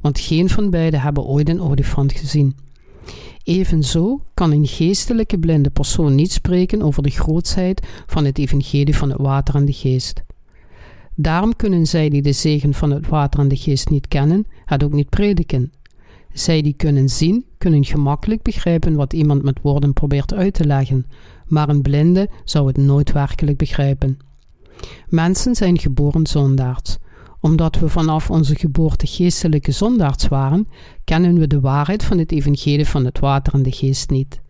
want 0.01 0.20
geen 0.20 0.50
van 0.50 0.70
beiden 0.70 1.01
hebben 1.01 1.24
ooit 1.24 1.50
een 1.50 1.62
olifant 1.62 2.13
gezien. 2.13 2.56
Evenzo 3.44 4.22
kan 4.34 4.51
een 4.51 4.68
geestelijke 4.68 5.39
blinde 5.39 5.70
persoon 5.70 6.16
niet 6.16 6.32
spreken 6.32 6.82
over 6.82 7.04
de 7.04 7.10
grootsheid 7.10 7.88
van 8.06 8.25
het 8.25 8.38
evangelie 8.38 8.96
van 8.96 9.10
het 9.10 9.22
water 9.22 9.56
en 9.56 9.66
de 9.66 9.74
geest. 9.74 10.24
Daarom 11.16 11.56
kunnen 11.56 11.86
zij 11.86 12.10
die 12.10 12.22
de 12.22 12.34
zegen 12.34 12.74
van 12.74 12.92
het 12.92 13.08
water 13.08 13.39
en 13.39 13.48
de 13.48 13.58
geest 13.58 13.89
niet 13.89 14.08
kennen, 14.08 14.46
het 14.66 14.84
ook 14.84 14.94
niet 14.94 15.10
prediken. 15.10 15.72
Zij 16.34 16.62
die 16.62 16.74
kunnen 16.74 17.10
zien, 17.10 17.46
kunnen 17.58 17.86
gemakkelijk 17.86 18.42
begrijpen 18.42 18.96
wat 18.96 19.14
iemand 19.14 19.44
met 19.44 19.60
woorden 19.62 19.94
probeert 19.94 20.34
uit 20.34 20.54
te 20.54 20.66
leggen, 20.66 21.06
maar 21.46 21.70
een 21.70 21.82
blinde 21.82 22.30
zou 22.44 22.68
het 22.68 22.78
nooit 22.78 23.12
werkelijk 23.12 23.58
begrijpen. 23.58 24.18
Mensen 25.08 25.56
zijn 25.56 25.80
geboren 25.80 26.28
zondaars. 26.28 26.98
Omdat 27.40 27.80
we 27.80 27.90
vanaf 27.90 28.30
onze 28.30 28.56
geboorte 28.56 29.08
geestelijke 29.08 29.72
zondaars 29.72 30.28
waren, 30.28 30.68
kennen 31.04 31.40
we 31.40 31.48
de 31.48 31.60
waarheid 31.60 32.04
van 32.04 32.18
het 32.18 32.32
evangelie 32.32 32.88
van 32.88 33.06
het 33.06 33.20
water 33.20 33.54
en 33.54 33.64
de 33.64 33.72
geest 33.72 34.10
niet. 34.10 34.42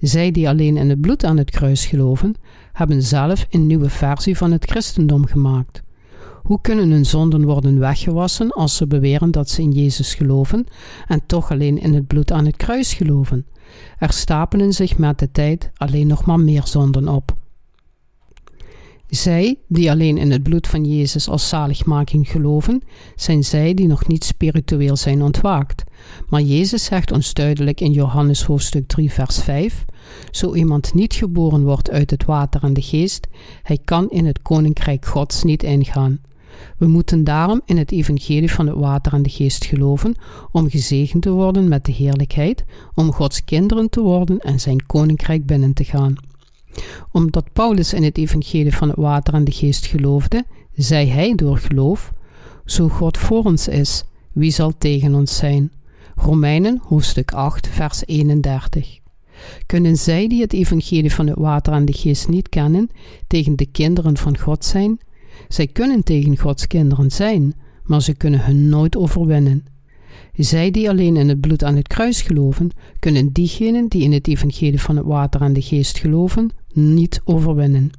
Zij 0.00 0.30
die 0.30 0.48
alleen 0.48 0.76
in 0.76 0.88
het 0.88 1.00
bloed 1.00 1.24
aan 1.24 1.36
het 1.36 1.50
kruis 1.50 1.86
geloven, 1.86 2.34
hebben 2.72 3.02
zelf 3.02 3.46
een 3.50 3.66
nieuwe 3.66 3.90
versie 3.90 4.36
van 4.36 4.52
het 4.52 4.64
christendom 4.64 5.26
gemaakt. 5.26 5.83
Hoe 6.44 6.60
kunnen 6.60 6.90
hun 6.90 7.06
zonden 7.06 7.44
worden 7.44 7.78
weggewassen 7.78 8.50
als 8.50 8.76
ze 8.76 8.86
beweren 8.86 9.30
dat 9.30 9.50
ze 9.50 9.62
in 9.62 9.70
Jezus 9.70 10.14
geloven 10.14 10.66
en 11.06 11.20
toch 11.26 11.50
alleen 11.50 11.78
in 11.78 11.94
het 11.94 12.06
bloed 12.06 12.32
aan 12.32 12.46
het 12.46 12.56
kruis 12.56 12.94
geloven? 12.94 13.46
Er 13.98 14.12
stapelen 14.12 14.72
zich 14.72 14.98
met 14.98 15.18
de 15.18 15.30
tijd 15.30 15.70
alleen 15.76 16.06
nog 16.06 16.24
maar 16.24 16.40
meer 16.40 16.66
zonden 16.66 17.08
op. 17.08 17.34
Zij 19.08 19.58
die 19.68 19.90
alleen 19.90 20.18
in 20.18 20.30
het 20.30 20.42
bloed 20.42 20.66
van 20.66 20.84
Jezus 20.84 21.28
als 21.28 21.48
zaligmaking 21.48 22.30
geloven, 22.30 22.82
zijn 23.14 23.44
zij 23.44 23.74
die 23.74 23.86
nog 23.86 24.06
niet 24.06 24.24
spiritueel 24.24 24.96
zijn 24.96 25.22
ontwaakt. 25.22 25.84
Maar 26.28 26.42
Jezus 26.42 26.84
zegt 26.84 27.12
ons 27.12 27.34
duidelijk 27.34 27.80
in 27.80 27.92
Johannes 27.92 28.42
hoofdstuk 28.42 28.86
3 28.86 29.12
vers 29.12 29.38
5: 29.38 29.84
Zo 30.30 30.54
iemand 30.54 30.94
niet 30.94 31.14
geboren 31.14 31.62
wordt 31.62 31.90
uit 31.90 32.10
het 32.10 32.24
water 32.24 32.62
en 32.62 32.72
de 32.72 32.82
geest, 32.82 33.26
hij 33.62 33.78
kan 33.84 34.10
in 34.10 34.26
het 34.26 34.42
koninkrijk 34.42 35.06
Gods 35.06 35.42
niet 35.42 35.62
ingaan. 35.62 36.20
We 36.78 36.86
moeten 36.86 37.24
daarom 37.24 37.60
in 37.64 37.76
het 37.76 37.92
evangelie 37.92 38.52
van 38.52 38.66
het 38.66 38.76
water 38.76 39.12
en 39.12 39.22
de 39.22 39.30
geest 39.30 39.64
geloven 39.64 40.14
om 40.50 40.70
gezegend 40.70 41.22
te 41.22 41.30
worden 41.30 41.68
met 41.68 41.84
de 41.84 41.92
heerlijkheid, 41.92 42.64
om 42.94 43.12
Gods 43.12 43.44
kinderen 43.44 43.90
te 43.90 44.00
worden 44.00 44.38
en 44.38 44.60
zijn 44.60 44.86
koninkrijk 44.86 45.46
binnen 45.46 45.72
te 45.72 45.84
gaan. 45.84 46.14
Omdat 47.12 47.52
Paulus 47.52 47.92
in 47.92 48.02
het 48.02 48.18
evangelie 48.18 48.76
van 48.76 48.88
het 48.88 48.96
water 48.96 49.34
en 49.34 49.44
de 49.44 49.52
geest 49.52 49.86
geloofde, 49.86 50.44
zei 50.74 51.08
hij 51.08 51.34
door 51.34 51.58
geloof: 51.58 52.12
Zo 52.64 52.88
God 52.88 53.18
voor 53.18 53.44
ons 53.44 53.68
is, 53.68 54.04
wie 54.32 54.50
zal 54.50 54.72
tegen 54.78 55.14
ons 55.14 55.36
zijn? 55.36 55.70
Romeinen 56.16 56.80
hoofdstuk 56.84 57.32
8, 57.32 57.68
vers 57.68 58.02
31. 58.06 58.98
Kunnen 59.66 59.96
zij 59.96 60.28
die 60.28 60.40
het 60.40 60.52
evangelie 60.52 61.12
van 61.12 61.26
het 61.26 61.38
water 61.38 61.72
en 61.72 61.84
de 61.84 61.92
geest 61.92 62.28
niet 62.28 62.48
kennen, 62.48 62.90
tegen 63.26 63.56
de 63.56 63.66
kinderen 63.66 64.16
van 64.16 64.38
God 64.38 64.64
zijn? 64.64 64.98
Zij 65.48 65.66
kunnen 65.66 66.04
tegen 66.04 66.38
Gods 66.38 66.66
kinderen 66.66 67.10
zijn, 67.10 67.54
maar 67.84 68.02
ze 68.02 68.14
kunnen 68.14 68.44
hun 68.44 68.68
nooit 68.68 68.96
overwinnen. 68.96 69.64
Zij 70.34 70.70
die 70.70 70.88
alleen 70.88 71.16
in 71.16 71.28
het 71.28 71.40
bloed 71.40 71.64
aan 71.64 71.76
het 71.76 71.88
kruis 71.88 72.22
geloven, 72.22 72.70
kunnen 72.98 73.32
diegenen 73.32 73.88
die 73.88 74.02
in 74.02 74.12
het 74.12 74.28
evangelie 74.28 74.80
van 74.80 74.96
het 74.96 75.06
water 75.06 75.40
en 75.40 75.52
de 75.52 75.62
geest 75.62 75.98
geloven, 75.98 76.50
niet 76.72 77.20
overwinnen. 77.24 77.90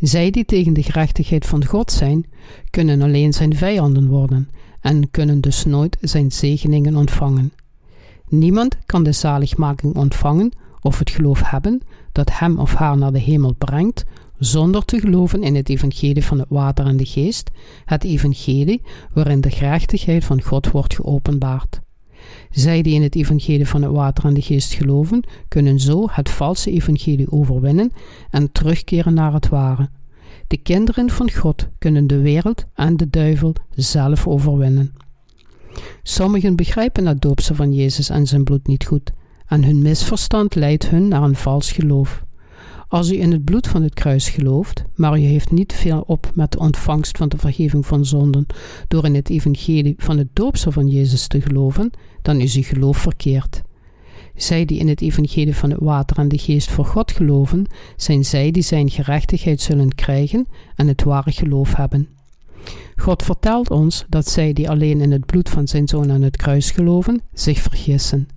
Zij 0.00 0.30
die 0.30 0.44
tegen 0.44 0.72
de 0.72 0.82
gerechtigheid 0.82 1.46
van 1.46 1.64
God 1.64 1.92
zijn, 1.92 2.26
kunnen 2.70 3.02
alleen 3.02 3.32
zijn 3.32 3.56
vijanden 3.56 4.08
worden 4.08 4.48
en 4.80 5.10
kunnen 5.10 5.40
dus 5.40 5.64
nooit 5.64 5.96
zijn 6.00 6.32
zegeningen 6.32 6.96
ontvangen. 6.96 7.52
Niemand 8.28 8.76
kan 8.86 9.02
de 9.02 9.12
zaligmaking 9.12 9.96
ontvangen 9.96 10.52
of 10.80 10.98
het 10.98 11.10
geloof 11.10 11.50
hebben 11.50 11.80
dat 12.12 12.38
hem 12.38 12.58
of 12.58 12.74
haar 12.74 12.96
naar 12.96 13.12
de 13.12 13.18
hemel 13.18 13.54
brengt, 13.54 14.04
zonder 14.38 14.84
te 14.84 15.00
geloven 15.00 15.42
in 15.42 15.54
het 15.54 15.68
evangelie 15.68 16.24
van 16.24 16.38
het 16.38 16.48
water 16.48 16.86
en 16.86 16.96
de 16.96 17.04
geest, 17.04 17.50
het 17.84 18.04
evangelie 18.04 18.82
waarin 19.12 19.40
de 19.40 19.50
gerechtigheid 19.50 20.24
van 20.24 20.42
God 20.42 20.70
wordt 20.70 20.94
geopenbaard. 20.94 21.80
Zij 22.50 22.82
die 22.82 22.94
in 22.94 23.02
het 23.02 23.14
evangelie 23.14 23.66
van 23.66 23.82
het 23.82 23.92
water 23.92 24.24
en 24.24 24.34
de 24.34 24.42
geest 24.42 24.74
geloven, 24.74 25.24
kunnen 25.48 25.80
zo 25.80 26.06
het 26.10 26.30
valse 26.30 26.70
evangelie 26.70 27.32
overwinnen 27.32 27.92
en 28.30 28.52
terugkeren 28.52 29.14
naar 29.14 29.32
het 29.32 29.48
ware. 29.48 29.88
De 30.46 30.56
kinderen 30.56 31.10
van 31.10 31.30
God 31.30 31.68
kunnen 31.78 32.06
de 32.06 32.20
wereld 32.20 32.64
en 32.74 32.96
de 32.96 33.10
duivel 33.10 33.54
zelf 33.74 34.26
overwinnen. 34.26 34.94
Sommigen 36.02 36.56
begrijpen 36.56 37.06
het 37.06 37.20
doopse 37.20 37.54
van 37.54 37.72
Jezus 37.72 38.08
en 38.08 38.26
zijn 38.26 38.44
bloed 38.44 38.66
niet 38.66 38.84
goed, 38.84 39.12
en 39.46 39.64
hun 39.64 39.82
misverstand 39.82 40.54
leidt 40.54 40.88
hun 40.88 41.08
naar 41.08 41.22
een 41.22 41.36
vals 41.36 41.72
geloof. 41.72 42.26
Als 42.88 43.10
u 43.10 43.20
in 43.20 43.32
het 43.32 43.44
bloed 43.44 43.66
van 43.66 43.82
het 43.82 43.94
kruis 43.94 44.28
gelooft, 44.28 44.84
maar 44.94 45.18
u 45.18 45.20
heeft 45.20 45.50
niet 45.50 45.72
veel 45.72 46.04
op 46.06 46.30
met 46.34 46.52
de 46.52 46.58
ontvangst 46.58 47.16
van 47.16 47.28
de 47.28 47.38
vergeving 47.38 47.86
van 47.86 48.06
zonden 48.06 48.46
door 48.88 49.04
in 49.04 49.14
het 49.14 49.30
evangelie 49.30 49.94
van 49.98 50.18
het 50.18 50.28
doopsel 50.32 50.72
van 50.72 50.88
Jezus 50.88 51.26
te 51.26 51.40
geloven, 51.40 51.90
dan 52.22 52.40
is 52.40 52.56
uw 52.56 52.62
geloof 52.62 52.96
verkeerd. 52.96 53.62
Zij 54.34 54.64
die 54.64 54.78
in 54.78 54.88
het 54.88 55.00
evangelie 55.00 55.54
van 55.54 55.70
het 55.70 55.80
water 55.80 56.18
en 56.18 56.28
de 56.28 56.38
geest 56.38 56.70
voor 56.70 56.84
God 56.84 57.12
geloven, 57.12 57.66
zijn 57.96 58.24
zij 58.24 58.50
die 58.50 58.62
zijn 58.62 58.90
gerechtigheid 58.90 59.60
zullen 59.60 59.94
krijgen 59.94 60.46
en 60.74 60.88
het 60.88 61.02
ware 61.02 61.32
geloof 61.32 61.74
hebben. 61.74 62.08
God 62.96 63.22
vertelt 63.22 63.70
ons 63.70 64.04
dat 64.08 64.28
zij 64.28 64.52
die 64.52 64.70
alleen 64.70 65.00
in 65.00 65.12
het 65.12 65.26
bloed 65.26 65.48
van 65.48 65.68
zijn 65.68 65.88
zoon 65.88 66.12
aan 66.12 66.22
het 66.22 66.36
kruis 66.36 66.70
geloven, 66.70 67.22
zich 67.32 67.58
vergissen. 67.58 68.28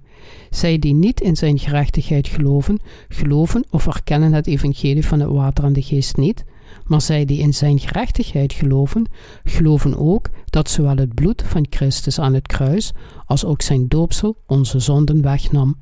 Zij 0.52 0.80
die 0.80 0.94
niet 0.94 1.22
in 1.22 1.36
zijn 1.36 1.60
gerechtigheid 1.60 2.28
geloven, 2.28 2.80
geloven 3.08 3.66
of 3.70 3.88
erkennen 3.88 4.34
het 4.34 4.48
evangelie 4.48 5.06
van 5.06 5.20
het 5.20 5.30
water 5.30 5.64
en 5.64 5.74
de 5.74 5.82
geest 5.82 6.18
niet, 6.18 6.44
maar 6.86 7.02
zij 7.02 7.26
die 7.26 7.40
in 7.40 7.54
zijn 7.54 7.80
gerechtigheid 7.80 8.54
geloven, 8.54 9.06
geloven 9.44 9.98
ook 9.98 10.30
dat 10.46 10.70
zowel 10.70 10.96
het 10.96 11.14
bloed 11.14 11.44
van 11.46 11.66
Christus 11.70 12.20
aan 12.20 12.34
het 12.34 12.48
kruis 12.48 12.92
als 13.26 13.46
ook 13.46 13.62
zijn 13.62 13.88
doopsel 13.88 14.38
onze 14.48 14.80
zonden 14.80 15.22
wegnam. 15.22 15.76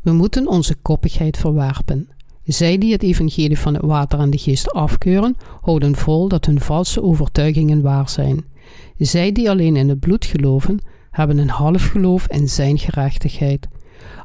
We 0.00 0.12
moeten 0.12 0.48
onze 0.48 0.74
koppigheid 0.74 1.36
verwerpen. 1.36 2.08
Zij 2.44 2.78
die 2.78 2.92
het 2.92 3.02
evangelie 3.02 3.58
van 3.58 3.74
het 3.74 3.84
water 3.84 4.18
en 4.18 4.30
de 4.30 4.38
geest 4.38 4.72
afkeuren, 4.72 5.36
houden 5.60 5.96
vol 5.96 6.28
dat 6.28 6.44
hun 6.44 6.60
valse 6.60 7.02
overtuigingen 7.02 7.82
waar 7.82 8.08
zijn. 8.08 8.44
Zij 8.98 9.32
die 9.32 9.50
alleen 9.50 9.76
in 9.76 9.88
het 9.88 10.00
bloed 10.00 10.24
geloven, 10.24 10.80
hebben 11.14 11.38
een 11.38 11.50
half 11.50 11.86
geloof 11.86 12.26
in 12.26 12.48
zijn 12.48 12.78
gerechtigheid. 12.78 13.68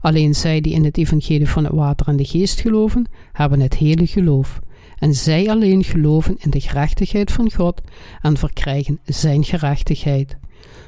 Alleen 0.02 0.36
zij 0.36 0.62
die 0.62 0.74
in 0.74 0.84
het 0.84 0.98
evangelie 0.98 1.50
van 1.50 1.64
het 1.64 1.74
water 1.74 2.08
en 2.08 2.16
de 2.16 2.26
geest 2.26 2.60
geloven, 2.60 3.10
hebben 3.32 3.60
het 3.60 3.76
hele 3.76 4.08
geloof. 4.08 4.60
En 4.98 5.14
zij 5.14 5.50
alleen 5.50 5.84
geloven 5.84 6.36
in 6.40 6.50
de 6.50 6.60
gerechtigheid 6.60 7.32
van 7.32 7.52
God 7.52 7.82
en 8.22 8.38
verkrijgen 8.38 9.00
zijn 9.06 9.44
gerechtigheid. 9.44 10.38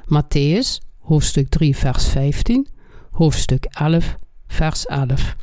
Matthäus, 0.06 0.82
hoofdstuk 1.00 1.50
3, 1.50 1.76
vers 1.76 2.08
15, 2.08 2.68
hoofdstuk 3.12 3.66
11, 3.66 4.18
vers 4.48 4.86
11. 4.86 5.36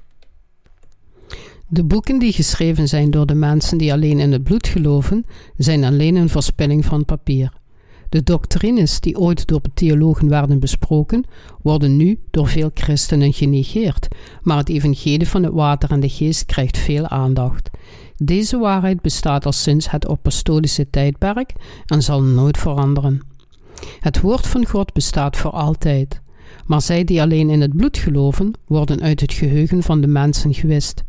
De 1.68 1.84
boeken 1.84 2.18
die 2.18 2.32
geschreven 2.32 2.88
zijn 2.88 3.10
door 3.10 3.26
de 3.26 3.34
mensen 3.34 3.78
die 3.78 3.92
alleen 3.92 4.18
in 4.18 4.32
het 4.32 4.42
bloed 4.42 4.66
geloven, 4.66 5.26
zijn 5.56 5.84
alleen 5.84 6.16
een 6.16 6.28
verspilling 6.28 6.84
van 6.84 7.04
papier. 7.04 7.52
De 8.08 8.22
doctrines 8.22 9.00
die 9.00 9.18
ooit 9.18 9.46
door 9.46 9.60
theologen 9.74 10.28
werden 10.28 10.60
besproken, 10.60 11.24
worden 11.62 11.96
nu 11.96 12.18
door 12.30 12.48
veel 12.48 12.70
christenen 12.74 13.32
genegeerd, 13.32 14.08
maar 14.42 14.56
het 14.56 14.68
evangelie 14.68 15.28
van 15.28 15.42
het 15.42 15.52
water 15.52 15.90
en 15.90 16.00
de 16.00 16.08
geest 16.08 16.44
krijgt 16.44 16.78
veel 16.78 17.08
aandacht. 17.08 17.70
Deze 18.16 18.58
waarheid 18.58 19.00
bestaat 19.00 19.46
al 19.46 19.52
sinds 19.52 19.90
het 19.90 20.08
apostolische 20.08 20.90
tijdperk 20.90 21.52
en 21.86 22.02
zal 22.02 22.22
nooit 22.22 22.58
veranderen. 22.58 23.20
Het 24.00 24.20
woord 24.20 24.46
van 24.46 24.66
God 24.66 24.92
bestaat 24.92 25.36
voor 25.36 25.50
altijd, 25.50 26.20
maar 26.66 26.82
zij 26.82 27.04
die 27.04 27.22
alleen 27.22 27.50
in 27.50 27.60
het 27.60 27.76
bloed 27.76 27.98
geloven, 27.98 28.52
worden 28.66 29.00
uit 29.00 29.20
het 29.20 29.32
geheugen 29.32 29.82
van 29.82 30.00
de 30.00 30.06
mensen 30.06 30.54
gewist. 30.54 31.04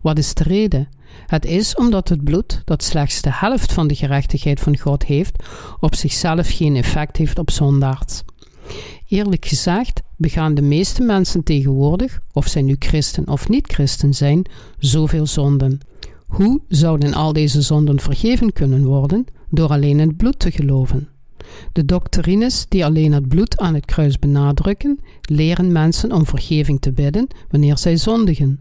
Wat 0.00 0.18
is 0.18 0.34
de 0.34 0.42
reden? 0.42 0.88
Het 1.26 1.44
is 1.44 1.74
omdat 1.74 2.08
het 2.08 2.24
bloed, 2.24 2.62
dat 2.64 2.82
slechts 2.82 3.22
de 3.22 3.32
helft 3.32 3.72
van 3.72 3.86
de 3.86 3.94
gerechtigheid 3.94 4.60
van 4.60 4.78
God 4.78 5.04
heeft, 5.04 5.42
op 5.80 5.94
zichzelf 5.94 6.48
geen 6.48 6.76
effect 6.76 7.16
heeft 7.16 7.38
op 7.38 7.50
zondaars. 7.50 8.22
Eerlijk 9.08 9.44
gezegd 9.46 10.02
begaan 10.16 10.54
de 10.54 10.62
meeste 10.62 11.02
mensen 11.02 11.42
tegenwoordig, 11.42 12.20
of 12.32 12.46
zij 12.46 12.62
nu 12.62 12.76
christen 12.78 13.28
of 13.28 13.48
niet 13.48 13.72
christen 13.72 14.14
zijn, 14.14 14.44
zoveel 14.78 15.26
zonden. 15.26 15.80
Hoe 16.26 16.60
zouden 16.68 17.14
al 17.14 17.32
deze 17.32 17.62
zonden 17.62 18.00
vergeven 18.00 18.52
kunnen 18.52 18.84
worden? 18.84 19.24
Door 19.50 19.68
alleen 19.68 20.00
in 20.00 20.08
het 20.08 20.16
bloed 20.16 20.38
te 20.38 20.50
geloven. 20.50 21.08
De 21.72 21.84
doctrines 21.84 22.66
die 22.68 22.84
alleen 22.84 23.12
het 23.12 23.28
bloed 23.28 23.58
aan 23.58 23.74
het 23.74 23.84
kruis 23.84 24.18
benadrukken, 24.18 25.00
leren 25.22 25.72
mensen 25.72 26.12
om 26.12 26.26
vergeving 26.26 26.80
te 26.80 26.92
bidden 26.92 27.26
wanneer 27.50 27.78
zij 27.78 27.96
zondigen. 27.96 28.60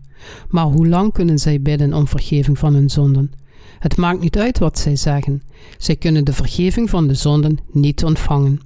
Maar 0.49 0.65
hoe 0.65 0.87
lang 0.87 1.13
kunnen 1.13 1.39
zij 1.39 1.61
bidden 1.61 1.93
om 1.93 2.07
vergeving 2.07 2.57
van 2.57 2.73
hun 2.73 2.89
zonden? 2.89 3.31
Het 3.79 3.97
maakt 3.97 4.21
niet 4.21 4.37
uit 4.37 4.59
wat 4.59 4.79
zij 4.79 4.95
zeggen. 4.95 5.43
Zij 5.77 5.95
kunnen 5.95 6.25
de 6.25 6.33
vergeving 6.33 6.89
van 6.89 7.07
de 7.07 7.13
zonden 7.13 7.57
niet 7.71 8.03
ontvangen. 8.03 8.59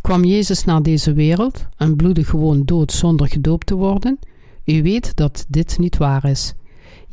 Kwam 0.00 0.24
Jezus 0.24 0.64
naar 0.64 0.82
deze 0.82 1.12
wereld 1.12 1.66
en 1.76 1.96
bloedde 1.96 2.24
gewoon 2.24 2.64
dood 2.64 2.92
zonder 2.92 3.28
gedoopt 3.28 3.66
te 3.66 3.74
worden? 3.74 4.18
U 4.64 4.82
weet 4.82 5.16
dat 5.16 5.44
dit 5.48 5.78
niet 5.78 5.96
waar 5.96 6.24
is. 6.24 6.54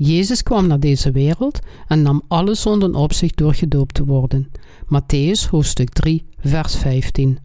Jezus 0.06 0.44
kwam 0.44 0.68
naar 0.68 0.80
deze 0.80 1.12
wereld 1.12 1.60
en 1.88 2.02
nam 2.02 2.22
alle 2.28 2.54
zonden 2.54 2.96
op 2.96 3.14
zich 3.14 3.32
door 3.32 3.54
gedoopt 3.54 3.94
te 3.94 4.06
worden. 4.06 4.52
Matthäus 4.86 5.50
hoofdstuk 5.50 5.90
3, 5.90 6.26
vers 6.40 6.76
15. 6.76 7.38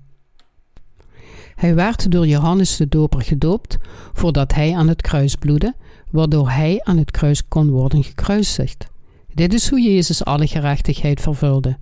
Hij 1.54 1.74
werd 1.74 2.10
door 2.10 2.26
Johannes 2.26 2.76
de 2.76 2.88
Doper 2.88 3.22
gedoopt 3.22 3.76
voordat 4.12 4.54
hij 4.54 4.74
aan 4.74 4.88
het 4.88 5.02
kruis 5.02 5.34
bloedde, 5.34 5.74
waardoor 6.10 6.50
hij 6.50 6.80
aan 6.82 6.96
het 6.96 7.10
kruis 7.10 7.48
kon 7.48 7.70
worden 7.70 8.04
gekruisigd. 8.04 8.86
Dit 9.34 9.54
is 9.54 9.68
hoe 9.68 9.80
Jezus 9.80 10.24
alle 10.24 10.46
gerechtigheid 10.46 11.20
vervulde. 11.20 11.78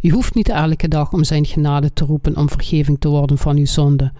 U 0.00 0.10
hoeft 0.10 0.34
niet 0.34 0.48
elke 0.48 0.88
dag 0.88 1.12
om 1.12 1.24
zijn 1.24 1.46
genade 1.46 1.92
te 1.92 2.04
roepen 2.04 2.36
om 2.36 2.48
vergeving 2.48 3.00
te 3.00 3.08
worden 3.08 3.38
van 3.38 3.56
uw 3.56 3.66
zonde. 3.66 4.12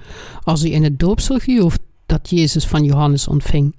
Als 0.43 0.65
u 0.65 0.73
in 0.73 0.85
het 0.85 0.99
doopsel 0.99 1.39
gelooft 1.39 1.81
dat 2.07 2.31
Jezus 2.31 2.67
van 2.67 2.85
Johannes 2.85 3.29
ontving. 3.29 3.75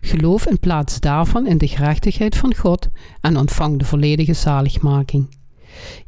Geloof 0.00 0.46
in 0.46 0.58
plaats 0.58 1.00
daarvan 1.00 1.46
in 1.46 1.58
de 1.58 1.68
gerechtigheid 1.68 2.36
van 2.36 2.54
God 2.54 2.88
en 3.20 3.36
ontvang 3.36 3.78
de 3.78 3.84
volledige 3.84 4.34
zaligmaking. 4.34 5.36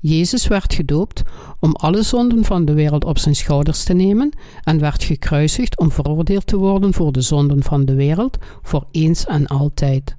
Jezus 0.00 0.46
werd 0.46 0.74
gedoopt 0.74 1.22
om 1.60 1.72
alle 1.72 2.02
zonden 2.02 2.44
van 2.44 2.64
de 2.64 2.72
wereld 2.72 3.04
op 3.04 3.18
zijn 3.18 3.34
schouders 3.36 3.84
te 3.84 3.92
nemen 3.92 4.30
en 4.62 4.80
werd 4.80 5.04
gekruisigd 5.04 5.78
om 5.78 5.92
veroordeeld 5.92 6.46
te 6.46 6.56
worden 6.56 6.92
voor 6.92 7.12
de 7.12 7.20
zonden 7.20 7.62
van 7.62 7.84
de 7.84 7.94
wereld 7.94 8.38
voor 8.62 8.86
eens 8.90 9.26
en 9.26 9.46
altijd. 9.46 10.14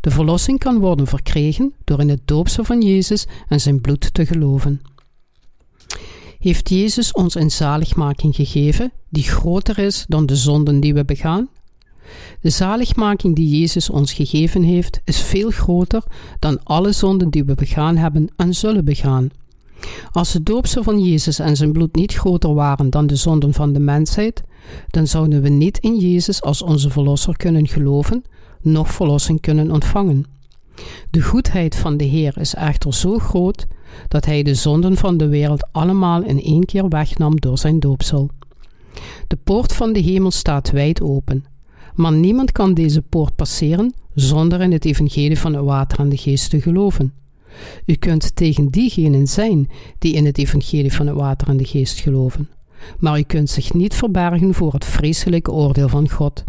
De 0.00 0.10
verlossing 0.10 0.58
kan 0.58 0.78
worden 0.78 1.06
verkregen 1.06 1.74
door 1.84 2.00
in 2.00 2.08
het 2.08 2.20
doopsel 2.24 2.64
van 2.64 2.82
Jezus 2.82 3.26
en 3.48 3.60
zijn 3.60 3.80
bloed 3.80 4.14
te 4.14 4.26
geloven. 4.26 4.80
Heeft 6.38 6.68
Jezus 6.68 7.12
ons 7.12 7.34
een 7.34 7.50
zaligmaking 7.50 8.34
gegeven 8.34 8.92
die 9.08 9.22
groter 9.22 9.78
is 9.78 10.04
dan 10.08 10.26
de 10.26 10.36
zonden 10.36 10.80
die 10.80 10.94
we 10.94 11.04
begaan? 11.04 11.48
De 12.40 12.50
zaligmaking 12.50 13.36
die 13.36 13.58
Jezus 13.58 13.90
ons 13.90 14.12
gegeven 14.12 14.62
heeft, 14.62 15.00
is 15.04 15.20
veel 15.20 15.50
groter 15.50 16.02
dan 16.38 16.62
alle 16.62 16.92
zonden 16.92 17.30
die 17.30 17.44
we 17.44 17.54
begaan 17.54 17.96
hebben 17.96 18.28
en 18.36 18.54
zullen 18.54 18.84
begaan. 18.84 19.30
Als 20.10 20.32
de 20.32 20.42
doopsel 20.42 20.82
van 20.82 21.00
Jezus 21.00 21.38
en 21.38 21.56
zijn 21.56 21.72
bloed 21.72 21.94
niet 21.94 22.14
groter 22.14 22.54
waren 22.54 22.90
dan 22.90 23.06
de 23.06 23.16
zonden 23.16 23.52
van 23.52 23.72
de 23.72 23.78
mensheid, 23.78 24.42
dan 24.88 25.06
zouden 25.06 25.42
we 25.42 25.48
niet 25.48 25.78
in 25.78 25.96
Jezus 25.96 26.42
als 26.42 26.62
onze 26.62 26.90
Verlosser 26.90 27.36
kunnen 27.36 27.68
geloven, 27.68 28.24
noch 28.60 28.90
verlossing 28.90 29.40
kunnen 29.40 29.70
ontvangen. 29.70 30.24
De 31.10 31.22
goedheid 31.22 31.76
van 31.76 31.96
de 31.96 32.04
Heer 32.04 32.38
is 32.38 32.54
echter 32.54 32.94
zo 32.94 33.18
groot 33.18 33.66
dat 34.08 34.24
Hij 34.24 34.42
de 34.42 34.54
zonden 34.54 34.96
van 34.96 35.16
de 35.16 35.28
wereld 35.28 35.68
allemaal 35.72 36.22
in 36.22 36.42
één 36.42 36.64
keer 36.64 36.88
wegnam 36.88 37.40
door 37.40 37.58
zijn 37.58 37.80
doopsel. 37.80 38.30
De 39.26 39.36
poort 39.44 39.72
van 39.72 39.92
de 39.92 40.00
hemel 40.00 40.30
staat 40.30 40.70
wijd 40.70 41.02
open 41.02 41.44
maar 41.94 42.12
niemand 42.12 42.52
kan 42.52 42.74
deze 42.74 43.02
poort 43.02 43.34
passeren 43.34 43.94
zonder 44.14 44.60
in 44.60 44.72
het 44.72 44.84
evangelie 44.84 45.38
van 45.38 45.54
het 45.54 45.64
water 45.64 45.98
en 45.98 46.08
de 46.08 46.16
geest 46.16 46.50
te 46.50 46.60
geloven. 46.60 47.12
U 47.86 47.94
kunt 47.94 48.36
tegen 48.36 48.68
diegenen 48.68 49.26
zijn 49.26 49.70
die 49.98 50.14
in 50.14 50.26
het 50.26 50.38
evangelie 50.38 50.92
van 50.92 51.06
het 51.06 51.16
water 51.16 51.48
en 51.48 51.56
de 51.56 51.64
geest 51.64 52.00
geloven, 52.00 52.48
maar 52.98 53.18
u 53.18 53.22
kunt 53.22 53.50
zich 53.50 53.72
niet 53.72 53.94
verbergen 53.94 54.54
voor 54.54 54.72
het 54.72 54.84
vreselijke 54.84 55.52
oordeel 55.52 55.88
van 55.88 56.10
God. 56.10 56.44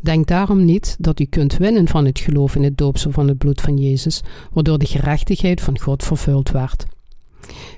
Denk 0.00 0.26
daarom 0.26 0.64
niet 0.64 0.96
dat 0.98 1.20
u 1.20 1.24
kunt 1.24 1.56
winnen 1.56 1.88
van 1.88 2.04
het 2.04 2.18
geloof 2.18 2.56
in 2.56 2.62
het 2.62 2.78
doopsel 2.78 3.10
van 3.10 3.28
het 3.28 3.38
bloed 3.38 3.60
van 3.60 3.76
Jezus, 3.76 4.22
waardoor 4.52 4.78
de 4.78 4.86
gerechtigheid 4.86 5.60
van 5.60 5.80
God 5.80 6.02
vervuld 6.02 6.50
werd. 6.50 6.86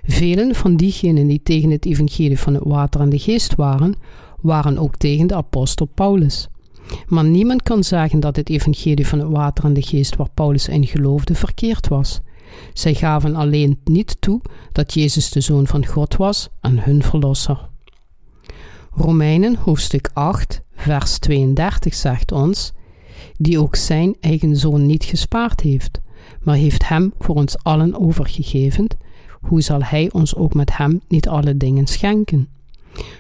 Velen 0.03 0.55
van 0.55 0.77
diegenen 0.77 1.27
die 1.27 1.41
tegen 1.43 1.71
het 1.71 1.87
evangelie 1.87 2.39
van 2.39 2.55
het 2.55 2.63
water 2.65 3.01
en 3.01 3.09
de 3.09 3.19
geest 3.19 3.55
waren, 3.55 3.95
waren 4.41 4.79
ook 4.79 4.97
tegen 4.97 5.27
de 5.27 5.35
apostel 5.35 5.87
Paulus. 5.87 6.49
Maar 7.07 7.25
niemand 7.25 7.63
kan 7.63 7.85
zeggen 7.85 8.21
dat 8.21 8.37
het 8.37 8.49
evangelie 8.49 9.07
van 9.07 9.19
het 9.19 9.29
water 9.29 9.65
en 9.65 9.75
de 9.75 9.83
geest 9.83 10.17
waar 10.17 10.31
Paulus 10.35 10.69
in 10.69 10.87
geloofde 10.87 11.35
verkeerd 11.35 11.89
was. 11.89 12.21
Zij 12.73 12.95
gaven 12.95 13.35
alleen 13.35 13.81
niet 13.85 14.17
toe 14.21 14.41
dat 14.73 14.95
Jezus 14.95 15.31
de 15.31 15.41
Zoon 15.41 15.67
van 15.67 15.87
God 15.87 16.17
was 16.17 16.49
en 16.61 16.79
hun 16.79 17.03
Verlosser. 17.03 17.69
Romeinen 18.91 19.57
hoofdstuk 19.57 20.11
8, 20.13 20.63
vers 20.75 21.19
32 21.19 21.95
zegt 21.95 22.33
ons: 22.33 22.73
Die 23.37 23.61
ook 23.61 23.77
zijn 23.77 24.17
eigen 24.21 24.57
zoon 24.57 24.87
niet 24.87 25.05
gespaard 25.05 25.61
heeft, 25.61 26.01
maar 26.41 26.57
heeft 26.57 26.89
hem 26.89 27.13
voor 27.19 27.35
ons 27.35 27.63
allen 27.63 28.01
overgegeven, 28.01 28.87
hoe 29.41 29.61
zal 29.61 29.83
hij 29.83 30.13
ons 30.13 30.35
ook 30.35 30.55
met 30.55 30.77
hem 30.77 31.01
niet 31.09 31.29
alle 31.29 31.57
dingen 31.57 31.87
schenken? 31.87 32.49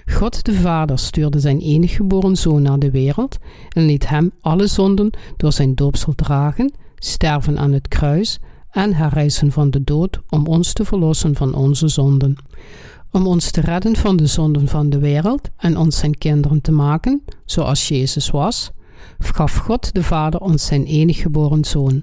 God 0.07 0.45
de 0.45 0.53
Vader 0.53 0.99
stuurde 0.99 1.41
zijn 1.41 1.59
enige 1.59 1.95
geboren 1.95 2.37
zoon 2.37 2.63
naar 2.63 2.79
de 2.79 2.91
wereld 2.91 3.37
en 3.69 3.87
liet 3.87 4.09
hem 4.09 4.33
alle 4.41 4.67
zonden 4.67 5.11
door 5.37 5.53
zijn 5.53 5.75
doopsel 5.75 6.15
dragen, 6.15 6.73
sterven 6.97 7.59
aan 7.59 7.73
het 7.73 7.89
kruis 7.89 8.39
en 8.71 8.95
herrijzen 8.95 9.53
van 9.53 9.71
de 9.71 9.85
dood 9.85 10.21
om 10.29 10.47
ons 10.47 10.73
te 10.73 10.85
verlossen 10.85 11.35
van 11.35 11.55
onze 11.55 11.89
zonden. 11.89 12.37
Om 13.11 13.27
ons 13.27 13.51
te 13.51 13.61
redden 13.61 13.97
van 13.97 14.17
de 14.17 14.27
zonden 14.27 14.69
van 14.69 14.91
de 14.91 14.99
wereld 14.99 15.49
en 15.57 15.77
ons 15.79 15.99
zijn 15.99 16.19
kinderen 16.19 16.61
te 16.61 16.73
maken, 16.73 17.23
zoals 17.45 17.89
Jezus 17.89 18.31
was, 18.31 18.71
gaf 19.19 19.57
God 19.57 19.95
de 19.95 20.03
Vader 20.03 20.41
ons 20.41 20.67
zijn 20.67 20.85
enige 20.85 21.21
geboren 21.21 21.65
zoon 21.65 22.03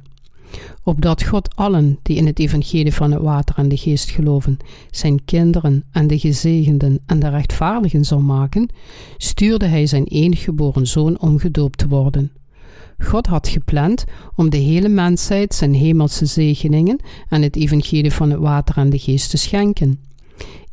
opdat 0.83 1.23
God 1.23 1.55
allen 1.55 1.99
die 2.01 2.17
in 2.17 2.25
het 2.25 2.39
evangelie 2.39 2.93
van 2.93 3.11
het 3.11 3.21
water 3.21 3.55
en 3.57 3.69
de 3.69 3.77
geest 3.77 4.09
geloven, 4.09 4.57
zijn 4.91 5.25
kinderen 5.25 5.83
en 5.91 6.07
de 6.07 6.19
gezegenden 6.19 6.99
en 7.05 7.19
de 7.19 7.29
rechtvaardigen 7.29 8.05
zal 8.05 8.21
maken, 8.21 8.69
stuurde 9.17 9.65
hij 9.65 9.85
zijn 9.85 10.03
enige 10.03 10.43
geboren 10.43 10.87
zoon 10.87 11.19
om 11.19 11.39
gedoopt 11.39 11.77
te 11.77 11.87
worden. 11.87 12.31
God 12.99 13.27
had 13.27 13.47
gepland 13.47 14.05
om 14.35 14.49
de 14.49 14.57
hele 14.57 14.89
mensheid 14.89 15.53
zijn 15.53 15.73
hemelse 15.73 16.25
zegeningen 16.25 16.99
en 17.29 17.41
het 17.41 17.55
evangelie 17.55 18.13
van 18.13 18.29
het 18.29 18.39
water 18.39 18.77
en 18.77 18.89
de 18.89 18.99
geest 18.99 19.29
te 19.29 19.37
schenken. 19.37 19.99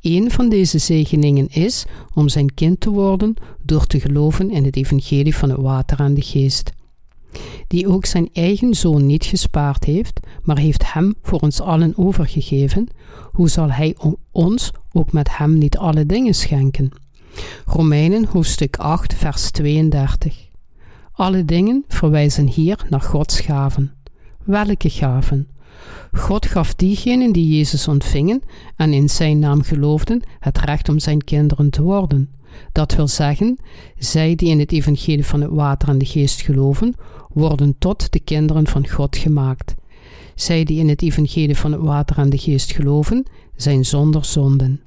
Een 0.01 0.31
van 0.31 0.49
deze 0.49 0.79
zegeningen 0.79 1.49
is 1.49 1.85
om 2.15 2.29
zijn 2.29 2.55
kind 2.55 2.81
te 2.81 2.91
worden 2.91 3.35
door 3.63 3.87
te 3.87 4.01
geloven 4.01 4.51
in 4.51 4.65
het 4.65 4.77
evangelie 4.77 5.37
van 5.37 5.51
het 5.51 5.61
water 5.61 6.01
en 6.01 6.15
de 6.15 6.23
geest 6.23 6.73
die 7.67 7.89
ook 7.89 8.05
zijn 8.05 8.29
eigen 8.33 8.75
zoon 8.75 9.07
niet 9.07 9.25
gespaard 9.25 9.85
heeft, 9.85 10.21
maar 10.43 10.59
heeft 10.59 10.93
hem 10.93 11.15
voor 11.23 11.39
ons 11.41 11.61
allen 11.61 11.93
overgegeven, 11.97 12.89
hoe 13.33 13.49
zal 13.49 13.71
hij 13.71 13.97
ons 14.31 14.73
ook 14.93 15.13
met 15.13 15.37
hem 15.37 15.59
niet 15.59 15.79
alle 15.79 16.07
dingen 16.07 16.35
schenken? 16.35 16.91
Romeinen 17.67 18.25
hoofdstuk 18.25 18.77
8, 18.77 19.15
vers 19.15 19.51
32. 19.51 20.49
Alle 21.13 21.45
dingen 21.45 21.85
verwijzen 21.89 22.47
hier 22.47 22.87
naar 22.89 23.01
Gods 23.01 23.41
gaven. 23.41 23.93
Welke 24.45 24.91
gaven? 24.91 25.49
God 26.13 26.47
gaf 26.47 26.75
diegenen 26.75 27.33
die 27.33 27.57
Jezus 27.57 27.89
ontvingen 27.89 28.43
en 28.77 28.93
in 28.93 29.09
zijn 29.09 29.39
naam 29.39 29.63
geloofden 29.63 30.23
het 30.39 30.59
recht 30.59 30.89
om 30.89 30.99
zijn 30.99 31.25
kinderen 31.25 31.71
te 31.71 31.83
worden. 31.83 32.31
Dat 32.73 32.95
wil 32.95 33.09
zeggen, 33.09 33.59
zij 33.99 34.35
die 34.35 34.49
in 34.49 34.59
het 34.59 34.73
evangelie 34.73 35.27
van 35.27 35.41
het 35.41 35.51
water 35.51 35.89
en 35.89 35.99
de 35.99 36.05
geest 36.05 36.41
geloven, 36.41 36.95
worden 37.29 37.75
tot 37.79 38.13
de 38.13 38.21
kinderen 38.21 38.67
van 38.67 38.89
God 38.89 39.17
gemaakt. 39.17 39.75
Zij 40.35 40.65
die 40.65 40.79
in 40.79 40.89
het 40.89 41.03
evangelie 41.03 41.57
van 41.57 41.73
het 41.73 41.81
water 41.81 42.19
en 42.19 42.31
de 42.31 42.39
geest 42.39 42.73
geloven, 42.73 43.27
zijn 43.57 43.85
zonder 43.85 44.25
zonden. 44.25 44.81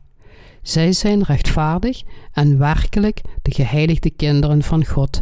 Zij 0.62 0.94
zijn 0.94 1.24
rechtvaardig 1.24 2.02
en 2.32 2.58
werkelijk 2.58 3.22
de 3.42 3.54
geheiligde 3.54 4.10
kinderen 4.10 4.64
van 4.64 4.86
God. 4.86 5.22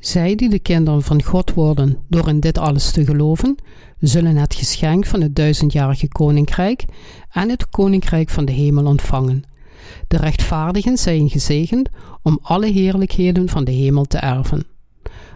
Zij 0.00 0.34
die 0.34 0.48
de 0.48 0.58
kinderen 0.58 1.02
van 1.02 1.22
God 1.22 1.54
worden 1.54 1.98
door 2.08 2.28
in 2.28 2.40
dit 2.40 2.58
alles 2.58 2.90
te 2.90 3.04
geloven, 3.04 3.56
zullen 3.98 4.36
het 4.36 4.54
geschenk 4.54 5.06
van 5.06 5.20
het 5.20 5.36
duizendjarige 5.36 6.08
koninkrijk 6.08 6.84
en 7.30 7.48
het 7.48 7.68
koninkrijk 7.68 8.30
van 8.30 8.44
de 8.44 8.52
hemel 8.52 8.86
ontvangen. 8.86 9.42
De 10.08 10.16
rechtvaardigen 10.16 10.96
zijn 10.96 11.30
gezegend 11.30 11.88
om 12.22 12.38
alle 12.42 12.66
heerlijkheden 12.66 13.48
van 13.48 13.64
de 13.64 13.72
hemel 13.72 14.04
te 14.04 14.18
erven. 14.18 14.66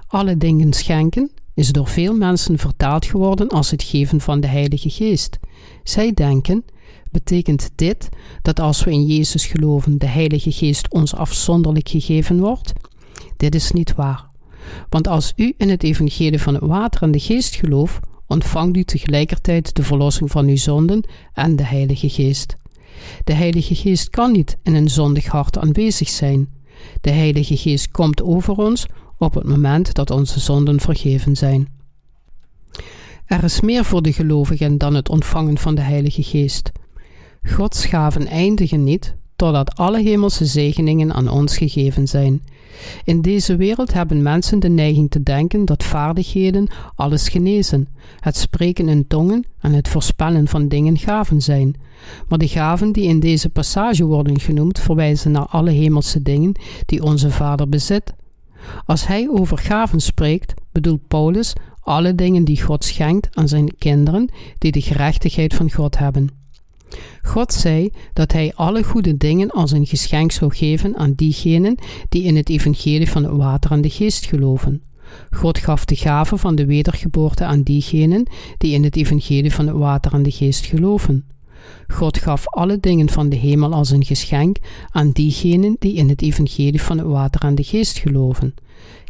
Alle 0.06 0.36
dingen 0.36 0.72
schenken 0.72 1.30
is 1.54 1.72
door 1.72 1.86
veel 1.86 2.14
mensen 2.14 2.58
vertaald 2.58 3.04
geworden 3.04 3.48
als 3.48 3.70
het 3.70 3.82
geven 3.82 4.20
van 4.20 4.40
de 4.40 4.46
Heilige 4.46 4.90
Geest. 4.90 5.38
Zij 5.84 6.12
denken, 6.12 6.64
betekent 7.10 7.70
dit 7.74 8.08
dat 8.42 8.60
als 8.60 8.84
we 8.84 8.90
in 8.90 9.06
Jezus 9.06 9.46
geloven 9.46 9.98
de 9.98 10.06
Heilige 10.06 10.52
Geest 10.52 10.92
ons 10.92 11.14
afzonderlijk 11.14 11.88
gegeven 11.88 12.40
wordt? 12.40 12.72
Dit 13.36 13.54
is 13.54 13.70
niet 13.70 13.94
waar. 13.94 14.28
Want 14.88 15.08
als 15.08 15.32
u 15.36 15.54
in 15.56 15.68
het 15.68 15.82
evangelie 15.82 16.40
van 16.40 16.54
het 16.54 16.64
water 16.64 17.02
en 17.02 17.10
de 17.10 17.18
geest 17.18 17.54
gelooft, 17.54 17.98
ontvangt 18.26 18.76
u 18.76 18.84
tegelijkertijd 18.84 19.74
de 19.74 19.82
verlossing 19.82 20.30
van 20.30 20.46
uw 20.46 20.56
zonden 20.56 21.04
en 21.32 21.56
de 21.56 21.64
Heilige 21.64 22.08
Geest. 22.08 22.56
De 23.24 23.32
Heilige 23.32 23.74
Geest 23.74 24.10
kan 24.10 24.32
niet 24.32 24.56
in 24.62 24.74
een 24.74 24.90
zondig 24.90 25.26
hart 25.26 25.58
aanwezig 25.58 26.08
zijn. 26.08 26.48
De 27.00 27.10
Heilige 27.10 27.56
Geest 27.56 27.90
komt 27.90 28.22
over 28.22 28.54
ons 28.56 28.86
op 29.18 29.34
het 29.34 29.44
moment 29.44 29.94
dat 29.94 30.10
onze 30.10 30.40
zonden 30.40 30.80
vergeven 30.80 31.36
zijn. 31.36 31.68
Er 33.26 33.44
is 33.44 33.60
meer 33.60 33.84
voor 33.84 34.02
de 34.02 34.12
gelovigen 34.12 34.78
dan 34.78 34.94
het 34.94 35.08
ontvangen 35.08 35.58
van 35.58 35.74
de 35.74 35.80
Heilige 35.80 36.22
Geest. 36.22 36.72
Gods 37.42 37.86
gaven 37.86 38.26
eindigen 38.26 38.84
niet 38.84 39.14
totdat 39.36 39.74
alle 39.76 40.02
hemelse 40.02 40.46
zegeningen 40.46 41.12
aan 41.12 41.28
ons 41.28 41.56
gegeven 41.56 42.08
zijn. 42.08 42.42
In 43.04 43.20
deze 43.22 43.56
wereld 43.56 43.92
hebben 43.92 44.22
mensen 44.22 44.60
de 44.60 44.68
neiging 44.68 45.10
te 45.10 45.22
denken 45.22 45.64
dat 45.64 45.84
vaardigheden 45.84 46.68
alles 46.94 47.28
genezen, 47.28 47.88
het 48.20 48.36
spreken 48.36 48.88
in 48.88 49.06
tongen 49.06 49.44
en 49.60 49.72
het 49.72 49.88
voorspellen 49.88 50.48
van 50.48 50.68
dingen 50.68 50.98
gaven 50.98 51.42
zijn. 51.42 51.74
Maar 52.28 52.38
de 52.38 52.48
gaven 52.48 52.92
die 52.92 53.04
in 53.04 53.20
deze 53.20 53.48
passage 53.48 54.04
worden 54.04 54.40
genoemd 54.40 54.78
verwijzen 54.78 55.30
naar 55.30 55.46
alle 55.46 55.70
hemelse 55.70 56.22
dingen 56.22 56.52
die 56.86 57.02
onze 57.02 57.30
Vader 57.30 57.68
bezit. 57.68 58.14
Als 58.86 59.06
hij 59.06 59.28
over 59.28 59.58
gaven 59.58 60.00
spreekt, 60.00 60.54
bedoelt 60.72 61.08
Paulus 61.08 61.52
alle 61.80 62.14
dingen 62.14 62.44
die 62.44 62.62
God 62.62 62.84
schenkt 62.84 63.36
aan 63.36 63.48
zijn 63.48 63.76
kinderen 63.78 64.28
die 64.58 64.72
de 64.72 64.80
gerechtigheid 64.80 65.54
van 65.54 65.72
God 65.72 65.98
hebben. 65.98 66.39
God 67.22 67.52
zei 67.52 67.90
dat 68.12 68.32
hij 68.32 68.52
alle 68.54 68.82
goede 68.82 69.16
dingen 69.16 69.50
als 69.50 69.70
een 69.70 69.86
geschenk 69.86 70.32
zou 70.32 70.54
geven 70.54 70.96
aan 70.96 71.12
diegenen 71.12 71.78
die 72.08 72.22
in 72.22 72.36
het 72.36 72.48
evangelie 72.48 73.10
van 73.10 73.24
het 73.24 73.36
water 73.36 73.70
en 73.70 73.80
de 73.80 73.90
geest 73.90 74.26
geloven. 74.26 74.82
God 75.30 75.58
gaf 75.58 75.84
de 75.84 75.96
gave 75.96 76.36
van 76.36 76.54
de 76.54 76.66
wedergeboorte 76.66 77.44
aan 77.44 77.62
diegenen 77.62 78.26
die 78.58 78.72
in 78.72 78.84
het 78.84 78.96
evangelie 78.96 79.54
van 79.54 79.66
het 79.66 79.76
water 79.76 80.12
en 80.12 80.22
de 80.22 80.30
geest 80.30 80.66
geloven. 80.66 81.24
God 81.88 82.18
gaf 82.18 82.48
alle 82.48 82.80
dingen 82.80 83.08
van 83.08 83.28
de 83.28 83.36
hemel 83.36 83.72
als 83.72 83.90
een 83.90 84.04
geschenk 84.04 84.56
aan 84.90 85.10
diegenen 85.10 85.76
die 85.78 85.94
in 85.94 86.08
het 86.08 86.22
evangelie 86.22 86.82
van 86.82 86.98
het 86.98 87.06
water 87.06 87.40
en 87.40 87.54
de 87.54 87.62
geest 87.62 87.98
geloven. 87.98 88.54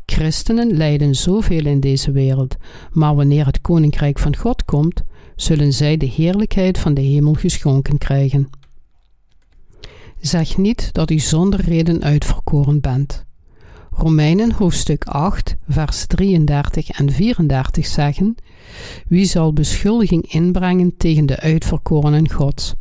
Christenen 0.07 0.77
lijden 0.77 1.15
zoveel 1.15 1.67
in 1.67 1.81
deze 1.81 2.11
wereld, 2.11 2.57
maar 2.93 3.15
wanneer 3.15 3.47
het 3.47 3.61
koninkrijk 3.61 4.19
van 4.19 4.37
God 4.37 4.65
komt, 4.65 5.03
zullen 5.43 5.73
zij 5.73 5.97
de 5.97 6.07
heerlijkheid 6.07 6.79
van 6.79 6.95
de 6.95 7.01
hemel 7.01 7.35
geschonken 7.35 7.99
krijgen. 7.99 8.49
Zeg 10.21 10.57
niet 10.57 10.93
dat 10.93 11.11
u 11.11 11.19
zonder 11.19 11.61
reden 11.61 12.03
uitverkoren 12.03 12.81
bent. 12.81 13.25
Romeinen 13.91 14.53
hoofdstuk 14.53 15.05
8, 15.05 15.57
vers 15.69 16.07
33 16.07 16.91
en 16.91 17.13
34 17.13 17.87
zeggen: 17.87 18.35
Wie 19.09 19.25
zal 19.25 19.53
beschuldiging 19.53 20.33
inbrengen 20.33 20.97
tegen 20.97 21.27
de 21.27 21.41
uitverkorenen 21.41 22.31
Gods? 22.31 22.75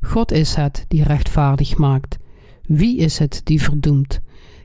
God 0.00 0.32
is 0.32 0.54
het 0.54 0.84
die 0.88 1.02
rechtvaardig 1.02 1.76
maakt. 1.76 2.16
Wie 2.62 2.96
is 2.96 3.18
het 3.18 3.40
die 3.44 3.62
verdoemt? 3.62 4.20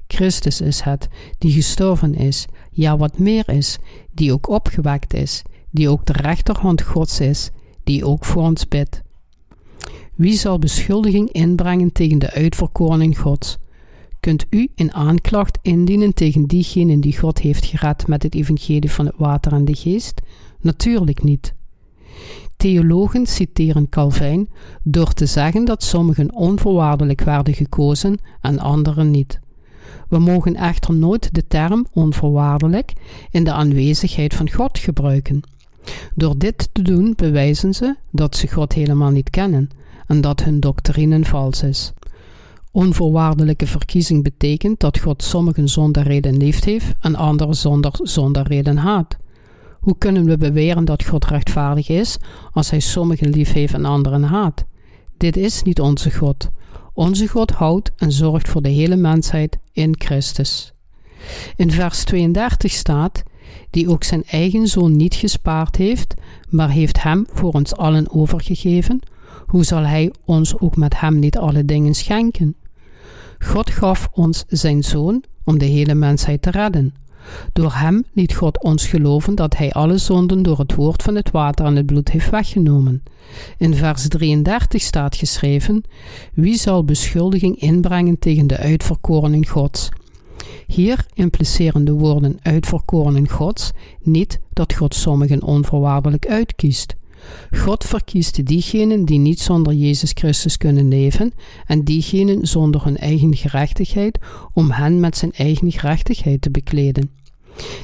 Christus 0.07 0.61
is 0.61 0.81
het 0.81 1.07
die 1.37 1.51
gestorven 1.51 2.15
is, 2.15 2.45
ja 2.71 2.97
wat 2.97 3.17
meer 3.17 3.49
is, 3.49 3.77
die 4.11 4.33
ook 4.33 4.49
opgewekt 4.49 5.13
is, 5.13 5.41
die 5.73 5.89
ook 5.89 6.05
de 6.05 6.13
rechterhand 6.13 6.81
Gods 6.81 7.19
is, 7.19 7.49
die 7.83 8.05
ook 8.05 8.25
voor 8.25 8.43
ons 8.43 8.67
bidt. 8.67 9.01
Wie 10.15 10.33
zal 10.33 10.59
beschuldiging 10.59 11.31
inbrengen 11.31 11.91
tegen 11.91 12.19
de 12.19 12.31
uitverkorenen 12.31 13.15
Gods? 13.15 13.57
Kunt 14.19 14.45
u 14.49 14.69
een 14.75 14.93
aanklacht 14.93 15.59
indienen 15.61 16.13
tegen 16.13 16.45
diegenen 16.45 16.99
die 16.99 17.17
God 17.17 17.39
heeft 17.39 17.65
gered 17.65 18.07
met 18.07 18.23
het 18.23 18.35
evangelie 18.35 18.91
van 18.91 19.05
het 19.05 19.15
water 19.17 19.53
en 19.53 19.65
de 19.65 19.75
geest? 19.75 20.21
Natuurlijk 20.61 21.23
niet. 21.23 21.53
Theologen 22.57 23.25
citeren 23.25 23.89
Calvijn 23.89 24.49
door 24.83 25.13
te 25.13 25.25
zeggen 25.25 25.65
dat 25.65 25.83
sommigen 25.83 26.33
onvoorwaardelijk 26.33 27.21
werden 27.21 27.53
gekozen 27.53 28.17
en 28.41 28.59
anderen 28.59 29.11
niet. 29.11 29.39
We 30.09 30.19
mogen 30.19 30.55
echter 30.55 30.93
nooit 30.93 31.33
de 31.35 31.47
term 31.47 31.87
onvoorwaardelijk 31.93 32.93
in 33.31 33.43
de 33.43 33.51
aanwezigheid 33.51 34.33
van 34.33 34.51
God 34.51 34.79
gebruiken. 34.79 35.41
Door 36.15 36.37
dit 36.37 36.69
te 36.71 36.81
doen 36.81 37.13
bewijzen 37.15 37.73
ze 37.73 37.95
dat 38.11 38.35
ze 38.35 38.47
God 38.47 38.73
helemaal 38.73 39.11
niet 39.11 39.29
kennen 39.29 39.69
en 40.07 40.21
dat 40.21 40.43
hun 40.43 40.59
doctrine 40.59 41.25
vals 41.25 41.63
is. 41.63 41.93
Onvoorwaardelijke 42.71 43.67
verkiezing 43.67 44.23
betekent 44.23 44.79
dat 44.79 44.99
God 44.99 45.23
sommigen 45.23 45.69
zonder 45.69 46.03
reden 46.03 46.37
lief 46.37 46.63
heeft 46.63 46.93
en 46.99 47.15
anderen 47.15 47.55
zonder, 47.55 47.91
zonder 48.01 48.47
reden 48.47 48.77
haat. 48.77 49.17
Hoe 49.79 49.97
kunnen 49.97 50.25
we 50.25 50.37
beweren 50.37 50.85
dat 50.85 51.05
God 51.05 51.25
rechtvaardig 51.25 51.89
is 51.89 52.17
als 52.51 52.69
hij 52.69 52.79
sommigen 52.79 53.29
lief 53.29 53.51
heeft 53.51 53.73
en 53.73 53.85
anderen 53.85 54.23
haat? 54.23 54.65
Dit 55.17 55.37
is 55.37 55.63
niet 55.63 55.79
onze 55.79 56.11
God. 56.11 56.49
Onze 56.93 57.27
God 57.27 57.51
houdt 57.51 57.91
en 57.97 58.11
zorgt 58.11 58.49
voor 58.49 58.61
de 58.61 58.69
hele 58.69 58.95
mensheid 58.95 59.57
in 59.71 59.95
Christus. 59.97 60.73
In 61.55 61.71
vers 61.71 62.03
32 62.03 62.71
staat: 62.71 63.23
Die 63.73 63.89
ook 63.89 64.03
zijn 64.03 64.23
eigen 64.23 64.67
zoon 64.67 64.95
niet 64.95 65.15
gespaard 65.15 65.75
heeft, 65.75 66.13
maar 66.49 66.69
heeft 66.69 67.03
hem 67.03 67.25
voor 67.33 67.51
ons 67.51 67.75
allen 67.75 68.11
overgegeven, 68.11 68.99
hoe 69.45 69.63
zal 69.63 69.83
hij 69.83 70.11
ons 70.25 70.59
ook 70.59 70.75
met 70.75 70.99
hem 70.99 71.19
niet 71.19 71.37
alle 71.37 71.65
dingen 71.65 71.93
schenken? 71.93 72.55
God 73.39 73.69
gaf 73.69 74.09
ons 74.11 74.43
zijn 74.47 74.83
zoon 74.83 75.23
om 75.43 75.57
de 75.57 75.65
hele 75.65 75.93
mensheid 75.93 76.41
te 76.41 76.49
redden. 76.49 76.93
Door 77.53 77.73
hem 77.73 78.03
liet 78.13 78.33
God 78.33 78.63
ons 78.63 78.87
geloven 78.87 79.35
dat 79.35 79.57
hij 79.57 79.71
alle 79.71 79.97
zonden 79.97 80.43
door 80.43 80.59
het 80.59 80.75
woord 80.75 81.03
van 81.03 81.15
het 81.15 81.31
water 81.31 81.65
en 81.65 81.75
het 81.75 81.85
bloed 81.85 82.11
heeft 82.11 82.29
weggenomen. 82.29 83.03
In 83.57 83.75
vers 83.75 84.07
33 84.07 84.81
staat 84.81 85.15
geschreven: 85.15 85.83
Wie 86.33 86.57
zal 86.57 86.83
beschuldiging 86.83 87.55
inbrengen 87.55 88.19
tegen 88.19 88.47
de 88.47 88.57
uitverkorenen 88.57 89.47
Gods? 89.47 89.89
Hier 90.67 91.05
impliceren 91.13 91.85
de 91.85 91.91
woorden 91.91 92.37
uitverkorenen 92.41 93.29
Gods 93.29 93.71
niet 94.01 94.39
dat 94.53 94.73
God 94.73 94.95
sommigen 94.95 95.43
onvoorwaardelijk 95.43 96.27
uitkiest. 96.27 96.95
God 97.51 97.83
verkiest 97.83 98.45
diegenen 98.45 99.05
die 99.05 99.19
niet 99.19 99.39
zonder 99.39 99.73
Jezus 99.73 100.11
Christus 100.13 100.57
kunnen 100.57 100.87
leven 100.87 101.31
en 101.65 101.83
diegenen 101.83 102.47
zonder 102.47 102.83
hun 102.83 102.97
eigen 102.97 103.35
gerechtigheid 103.35 104.19
om 104.53 104.71
hen 104.71 104.99
met 104.99 105.17
zijn 105.17 105.31
eigen 105.31 105.71
gerechtigheid 105.71 106.41
te 106.41 106.51
bekleden. 106.51 107.09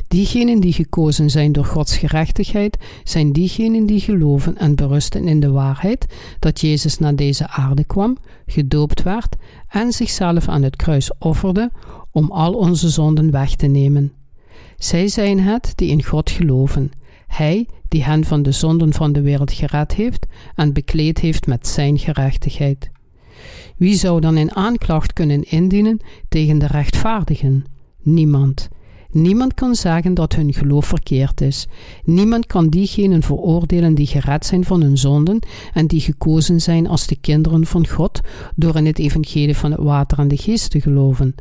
Diegenen 0.08 0.60
die 0.60 0.74
gekozen 0.74 1.30
zijn 1.30 1.52
door 1.52 1.66
Gods 1.66 1.98
gerechtigheid 1.98 2.78
zijn 3.04 3.32
diegenen 3.32 3.86
die 3.86 4.00
geloven 4.00 4.58
en 4.58 4.76
berusten 4.76 5.28
in 5.28 5.40
de 5.40 5.52
waarheid 5.52 6.06
dat 6.40 6.62
Jezus 6.62 7.00
naar 7.00 7.16
deze 7.16 7.50
aarde 7.50 7.86
kwam, 7.86 8.18
gedoopt 8.46 9.04
werd 9.04 9.36
en 9.68 9.92
zichzelf 9.92 10.48
aan 10.48 10.64
het 10.64 10.76
kruis 10.76 11.12
offerde 11.20 11.72
om 12.12 12.32
al 12.32 12.54
onze 12.54 12.90
zonden 12.90 13.32
weg 13.32 13.56
te 13.56 13.68
nemen. 13.68 14.14
Zij 14.78 15.08
zijn 15.08 15.40
het 15.40 15.74
die 15.76 15.90
in 15.90 16.04
God 16.04 16.30
geloven, 16.30 16.92
Hij 17.28 17.68
die 17.88 18.04
hen 18.04 18.24
van 18.24 18.42
de 18.42 18.52
zonden 18.52 18.94
van 18.94 19.12
de 19.12 19.22
wereld 19.22 19.52
gered 19.52 19.94
heeft 19.94 20.26
en 20.56 20.74
bekleed 20.74 21.20
heeft 21.20 21.48
met 21.48 21.68
Zijn 21.68 21.98
gerechtigheid. 21.98 22.90
Wie 23.78 23.96
zou 23.96 24.22
dan 24.22 24.36
een 24.36 24.56
aanklacht 24.56 25.14
kunnen 25.14 25.44
indienen 25.44 26.00
tegen 26.30 26.60
de 26.60 26.68
rechtvaardigen? 26.68 27.66
Niemand. 28.02 28.70
Niemand 29.12 29.54
kan 29.54 29.76
zeggen 29.76 30.14
dat 30.14 30.36
hun 30.36 30.54
geloof 30.54 30.86
verkeerd 30.86 31.42
is. 31.42 31.68
Niemand 32.04 32.46
kan 32.46 32.70
diegenen 32.70 33.24
veroordelen 33.24 33.96
die 33.96 34.08
gered 34.08 34.46
zijn 34.46 34.64
van 34.66 34.82
hun 34.82 34.98
zonden 34.98 35.40
en 35.74 35.88
die 35.88 36.00
gekozen 36.00 36.62
zijn 36.62 36.88
als 36.88 37.08
de 37.08 37.16
kinderen 37.16 37.66
van 37.66 37.88
God 37.88 38.22
door 38.56 38.76
in 38.76 38.86
het 38.86 39.00
evangelie 39.00 39.58
van 39.58 39.72
het 39.72 39.80
water 39.80 40.20
en 40.20 40.28
de 40.28 40.38
geest 40.38 40.70
te 40.72 40.82
geloven. 40.82 41.36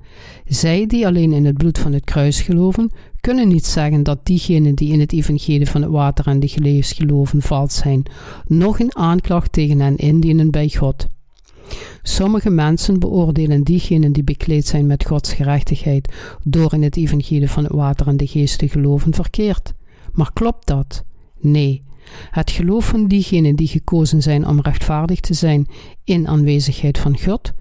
Zij 0.45 0.87
die 0.87 1.07
alleen 1.07 1.33
in 1.33 1.45
het 1.45 1.57
bloed 1.57 1.79
van 1.79 1.93
het 1.93 2.05
kruis 2.05 2.41
geloven, 2.41 2.91
kunnen 3.21 3.49
niet 3.49 3.67
zeggen 3.67 4.03
dat 4.03 4.27
diegenen 4.27 4.75
die 4.75 4.93
in 4.93 5.01
het 5.01 5.13
evangelie 5.13 5.69
van 5.69 5.83
het 5.83 5.91
water 5.91 6.27
en 6.27 6.41
de 6.41 6.49
geest 6.49 6.95
geloven 6.95 7.43
vals 7.43 7.77
zijn, 7.77 8.03
nog 8.47 8.81
een 8.81 8.97
aanklacht 8.97 9.53
tegen 9.53 9.81
hen 9.81 9.97
indienen 9.97 10.51
bij 10.51 10.69
God. 10.69 11.07
Sommige 12.03 12.51
mensen 12.51 12.99
beoordelen 12.99 13.63
diegenen 13.63 14.13
die 14.13 14.25
bekleed 14.25 14.67
zijn 14.67 14.87
met 14.87 15.07
Gods 15.07 15.33
gerechtigheid 15.33 16.13
door 16.43 16.73
in 16.73 16.83
het 16.83 16.97
evangelie 16.97 17.51
van 17.51 17.65
het 17.65 17.73
water 17.73 18.07
en 18.07 18.17
de 18.17 18.27
geest 18.27 18.59
te 18.59 18.69
geloven 18.69 19.15
verkeerd. 19.15 19.75
Maar 20.13 20.33
klopt 20.33 20.67
dat? 20.67 21.05
Nee. 21.41 21.83
Het 22.31 22.51
geloof 22.51 22.87
van 22.87 23.07
diegenen 23.07 23.57
die 23.57 23.69
gekozen 23.69 24.23
zijn 24.23 24.47
om 24.47 24.61
rechtvaardig 24.61 25.21
te 25.21 25.35
zijn 25.35 25.67
in 26.05 26.29
aanwezigheid 26.29 26.99
van 26.99 27.19
God, 27.19 27.53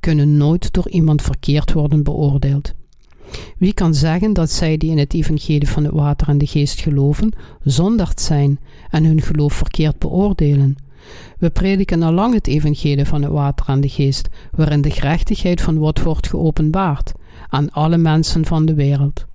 kunnen 0.00 0.36
nooit 0.36 0.72
door 0.72 0.88
iemand 0.88 1.22
verkeerd 1.22 1.72
worden 1.72 2.02
beoordeeld. 2.02 2.74
Wie 3.58 3.72
kan 3.72 3.94
zeggen 3.94 4.32
dat 4.32 4.50
zij 4.50 4.76
die 4.76 4.90
in 4.90 4.98
het 4.98 5.14
evangelie 5.14 5.68
van 5.68 5.84
het 5.84 5.92
water 5.92 6.28
en 6.28 6.38
de 6.38 6.46
geest 6.46 6.80
geloven, 6.80 7.32
zonderd 7.62 8.20
zijn 8.20 8.58
en 8.90 9.04
hun 9.04 9.22
geloof 9.22 9.52
verkeerd 9.52 9.98
beoordelen? 9.98 10.76
We 11.38 11.50
prediken 11.50 12.02
al 12.02 12.12
lang 12.12 12.34
het 12.34 12.46
evangelie 12.46 13.04
van 13.04 13.22
het 13.22 13.32
water 13.32 13.68
en 13.68 13.80
de 13.80 13.88
geest, 13.88 14.28
waarin 14.52 14.80
de 14.80 14.90
gerechtigheid 14.90 15.60
van 15.60 15.76
God 15.76 16.02
wordt 16.02 16.28
geopenbaard 16.28 17.12
aan 17.48 17.70
alle 17.70 17.96
mensen 17.96 18.44
van 18.44 18.66
de 18.66 18.74
wereld. 18.74 19.26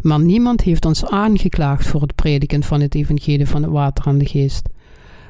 Maar 0.00 0.20
niemand 0.20 0.60
heeft 0.60 0.84
ons 0.84 1.06
aangeklaagd 1.06 1.86
voor 1.86 2.00
het 2.00 2.14
prediken 2.14 2.62
van 2.62 2.80
het 2.80 2.94
evangelie 2.94 3.46
van 3.46 3.62
het 3.62 3.70
water 3.70 4.06
en 4.06 4.18
de 4.18 4.26
geest. 4.26 4.68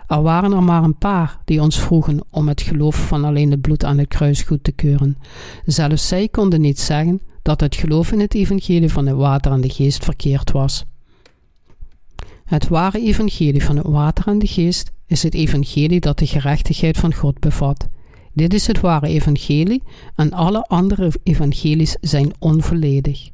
Er 0.06 0.22
waren 0.22 0.52
er 0.52 0.62
maar 0.62 0.82
een 0.82 0.98
paar 0.98 1.38
die 1.44 1.62
ons 1.62 1.80
vroegen 1.80 2.20
om 2.30 2.48
het 2.48 2.60
geloof 2.60 3.06
van 3.06 3.24
alleen 3.24 3.50
het 3.50 3.60
bloed 3.60 3.84
aan 3.84 3.98
het 3.98 4.08
kruis 4.08 4.42
goed 4.42 4.64
te 4.64 4.72
keuren. 4.72 5.18
Zelfs 5.64 6.08
zij 6.08 6.28
konden 6.28 6.60
niet 6.60 6.80
zeggen 6.80 7.20
dat 7.42 7.60
het 7.60 7.76
geloof 7.76 8.12
in 8.12 8.20
het 8.20 8.34
evangelie 8.34 8.92
van 8.92 9.06
het 9.06 9.16
water 9.16 9.52
en 9.52 9.60
de 9.60 9.68
geest 9.68 10.04
verkeerd 10.04 10.50
was. 10.50 10.84
Het 12.44 12.68
ware 12.68 13.00
evangelie 13.00 13.64
van 13.64 13.76
het 13.76 13.86
water 13.86 14.26
en 14.26 14.38
de 14.38 14.46
geest 14.46 14.92
is 15.12 15.22
het 15.22 15.34
evangelie 15.34 16.00
dat 16.00 16.18
de 16.18 16.26
gerechtigheid 16.26 16.96
van 16.96 17.14
God 17.14 17.38
bevat. 17.38 17.88
Dit 18.32 18.54
is 18.54 18.66
het 18.66 18.80
ware 18.80 19.06
evangelie 19.06 19.82
en 20.16 20.32
alle 20.32 20.62
andere 20.62 21.12
evangelies 21.22 21.96
zijn 22.00 22.32
onvolledig. 22.38 23.30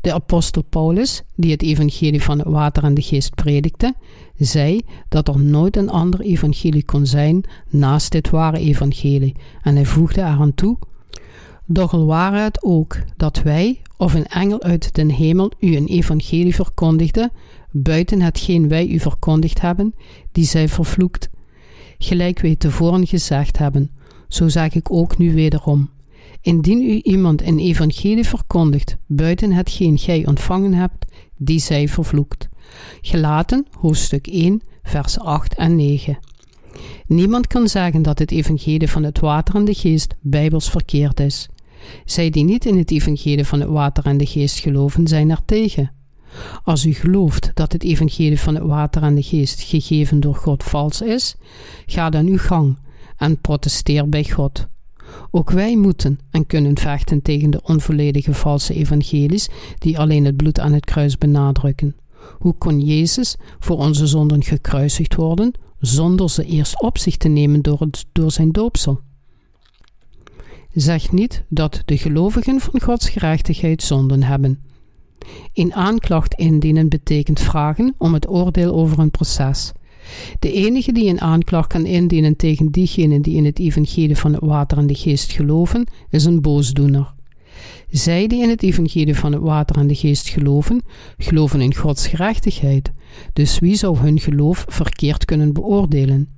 De 0.00 0.12
apostel 0.12 0.62
Paulus, 0.62 1.22
die 1.36 1.50
het 1.50 1.62
evangelie 1.62 2.22
van 2.22 2.38
het 2.38 2.48
water 2.48 2.84
en 2.84 2.94
de 2.94 3.02
geest 3.02 3.34
predikte, 3.34 3.94
zei 4.38 4.80
dat 5.08 5.28
er 5.28 5.38
nooit 5.38 5.76
een 5.76 5.90
ander 5.90 6.20
evangelie 6.20 6.84
kon 6.84 7.06
zijn 7.06 7.44
naast 7.70 8.12
dit 8.12 8.30
ware 8.30 8.58
evangelie 8.58 9.34
en 9.62 9.74
hij 9.74 9.86
voegde 9.86 10.20
eraan 10.20 10.54
toe 10.54 10.78
doch 11.66 11.92
al 11.92 12.06
ware 12.06 12.38
het 12.38 12.62
ook 12.62 12.98
dat 13.16 13.42
wij 13.42 13.80
of 13.96 14.14
een 14.14 14.26
engel 14.26 14.62
uit 14.62 14.94
den 14.94 15.10
hemel 15.10 15.52
u 15.58 15.76
een 15.76 15.86
evangelie 15.86 16.54
verkondigde, 16.54 17.30
buiten 17.70 18.20
hetgeen 18.20 18.68
wij 18.68 18.86
u 18.86 18.98
verkondigd 18.98 19.60
hebben, 19.60 19.94
die 20.32 20.44
zij 20.44 20.68
vervloekt. 20.68 21.28
Gelijk 21.98 22.40
wij 22.40 22.56
tevoren 22.56 23.06
gezegd 23.06 23.58
hebben, 23.58 23.90
zo 24.28 24.48
zeg 24.48 24.74
ik 24.74 24.92
ook 24.92 25.18
nu 25.18 25.34
wederom. 25.34 25.90
Indien 26.40 26.82
u 26.82 27.00
iemand 27.02 27.42
een 27.42 27.58
evangelie 27.58 28.24
verkondigt, 28.24 28.96
buiten 29.06 29.52
hetgeen 29.52 29.98
gij 29.98 30.26
ontvangen 30.26 30.74
hebt, 30.74 31.04
die 31.36 31.58
zij 31.58 31.88
vervloekt. 31.88 32.48
Gelaten, 33.00 33.66
hoofdstuk 33.78 34.26
1, 34.26 34.62
vers 34.82 35.18
8 35.18 35.54
en 35.54 35.76
9. 35.76 36.18
Niemand 37.06 37.46
kan 37.46 37.68
zeggen 37.68 38.02
dat 38.02 38.18
het 38.18 38.30
evangelie 38.30 38.90
van 38.90 39.02
het 39.02 39.20
water 39.20 39.54
en 39.54 39.64
de 39.64 39.74
geest 39.74 40.14
bijbels 40.20 40.70
verkeerd 40.70 41.20
is. 41.20 41.48
Zij 42.04 42.30
die 42.30 42.44
niet 42.44 42.64
in 42.64 42.78
het 42.78 42.90
evangelie 42.90 43.44
van 43.44 43.60
het 43.60 43.68
water 43.68 44.04
en 44.04 44.16
de 44.16 44.26
geest 44.26 44.58
geloven, 44.58 45.08
zijn 45.08 45.30
er 45.30 45.44
tegen. 45.44 45.92
Als 46.62 46.84
u 46.84 46.94
gelooft 46.94 47.50
dat 47.54 47.72
het 47.72 47.82
evangelie 47.82 48.40
van 48.40 48.54
het 48.54 48.64
water 48.64 49.02
en 49.02 49.14
de 49.14 49.22
geest 49.22 49.60
gegeven 49.62 50.20
door 50.20 50.34
God 50.34 50.62
vals 50.62 51.00
is, 51.00 51.36
ga 51.86 52.10
dan 52.10 52.26
uw 52.26 52.38
gang 52.38 52.78
en 53.16 53.40
protesteer 53.40 54.08
bij 54.08 54.24
God. 54.24 54.66
Ook 55.30 55.50
wij 55.50 55.76
moeten 55.76 56.18
en 56.30 56.46
kunnen 56.46 56.78
vechten 56.78 57.22
tegen 57.22 57.50
de 57.50 57.62
onvolledige 57.62 58.34
valse 58.34 58.74
evangelies 58.74 59.48
die 59.78 59.98
alleen 59.98 60.24
het 60.24 60.36
bloed 60.36 60.60
aan 60.60 60.72
het 60.72 60.84
kruis 60.84 61.18
benadrukken. 61.18 61.96
Hoe 62.38 62.54
kon 62.58 62.80
Jezus 62.80 63.36
voor 63.58 63.76
onze 63.76 64.06
zonden 64.06 64.42
gekruisigd 64.42 65.14
worden 65.14 65.52
zonder 65.78 66.30
ze 66.30 66.44
eerst 66.44 66.82
op 66.82 66.98
zich 66.98 67.16
te 67.16 67.28
nemen 67.28 67.62
door, 67.62 67.80
het, 67.80 68.04
door 68.12 68.30
zijn 68.30 68.52
doopsel? 68.52 69.00
Zeg 70.74 71.12
niet 71.12 71.44
dat 71.48 71.82
de 71.84 71.98
gelovigen 71.98 72.60
van 72.60 72.80
Gods 72.80 73.08
gerechtigheid 73.08 73.82
zonden 73.82 74.22
hebben. 74.22 74.60
Een 75.52 75.74
aanklacht 75.74 76.34
indienen 76.34 76.88
betekent 76.88 77.40
vragen 77.40 77.94
om 77.98 78.14
het 78.14 78.28
oordeel 78.28 78.74
over 78.74 78.98
een 78.98 79.10
proces. 79.10 79.72
De 80.38 80.52
enige 80.52 80.92
die 80.92 81.08
een 81.08 81.20
aanklacht 81.20 81.68
kan 81.68 81.86
indienen 81.86 82.36
tegen 82.36 82.70
diegenen 82.70 83.22
die 83.22 83.36
in 83.36 83.44
het 83.44 83.58
evangelie 83.58 84.16
van 84.16 84.32
het 84.32 84.44
water 84.44 84.78
en 84.78 84.86
de 84.86 84.94
geest 84.94 85.32
geloven, 85.32 85.86
is 86.10 86.24
een 86.24 86.40
boosdoener. 86.40 87.14
Zij 87.90 88.26
die 88.26 88.42
in 88.42 88.48
het 88.48 88.62
evangelie 88.62 89.14
van 89.14 89.32
het 89.32 89.42
water 89.42 89.76
en 89.76 89.86
de 89.86 89.94
geest 89.94 90.28
geloven, 90.28 90.82
geloven 91.18 91.60
in 91.60 91.74
Gods 91.74 92.06
gerechtigheid. 92.06 92.92
Dus 93.32 93.58
wie 93.58 93.74
zou 93.74 93.98
hun 93.98 94.20
geloof 94.20 94.64
verkeerd 94.68 95.24
kunnen 95.24 95.52
beoordelen? 95.52 96.28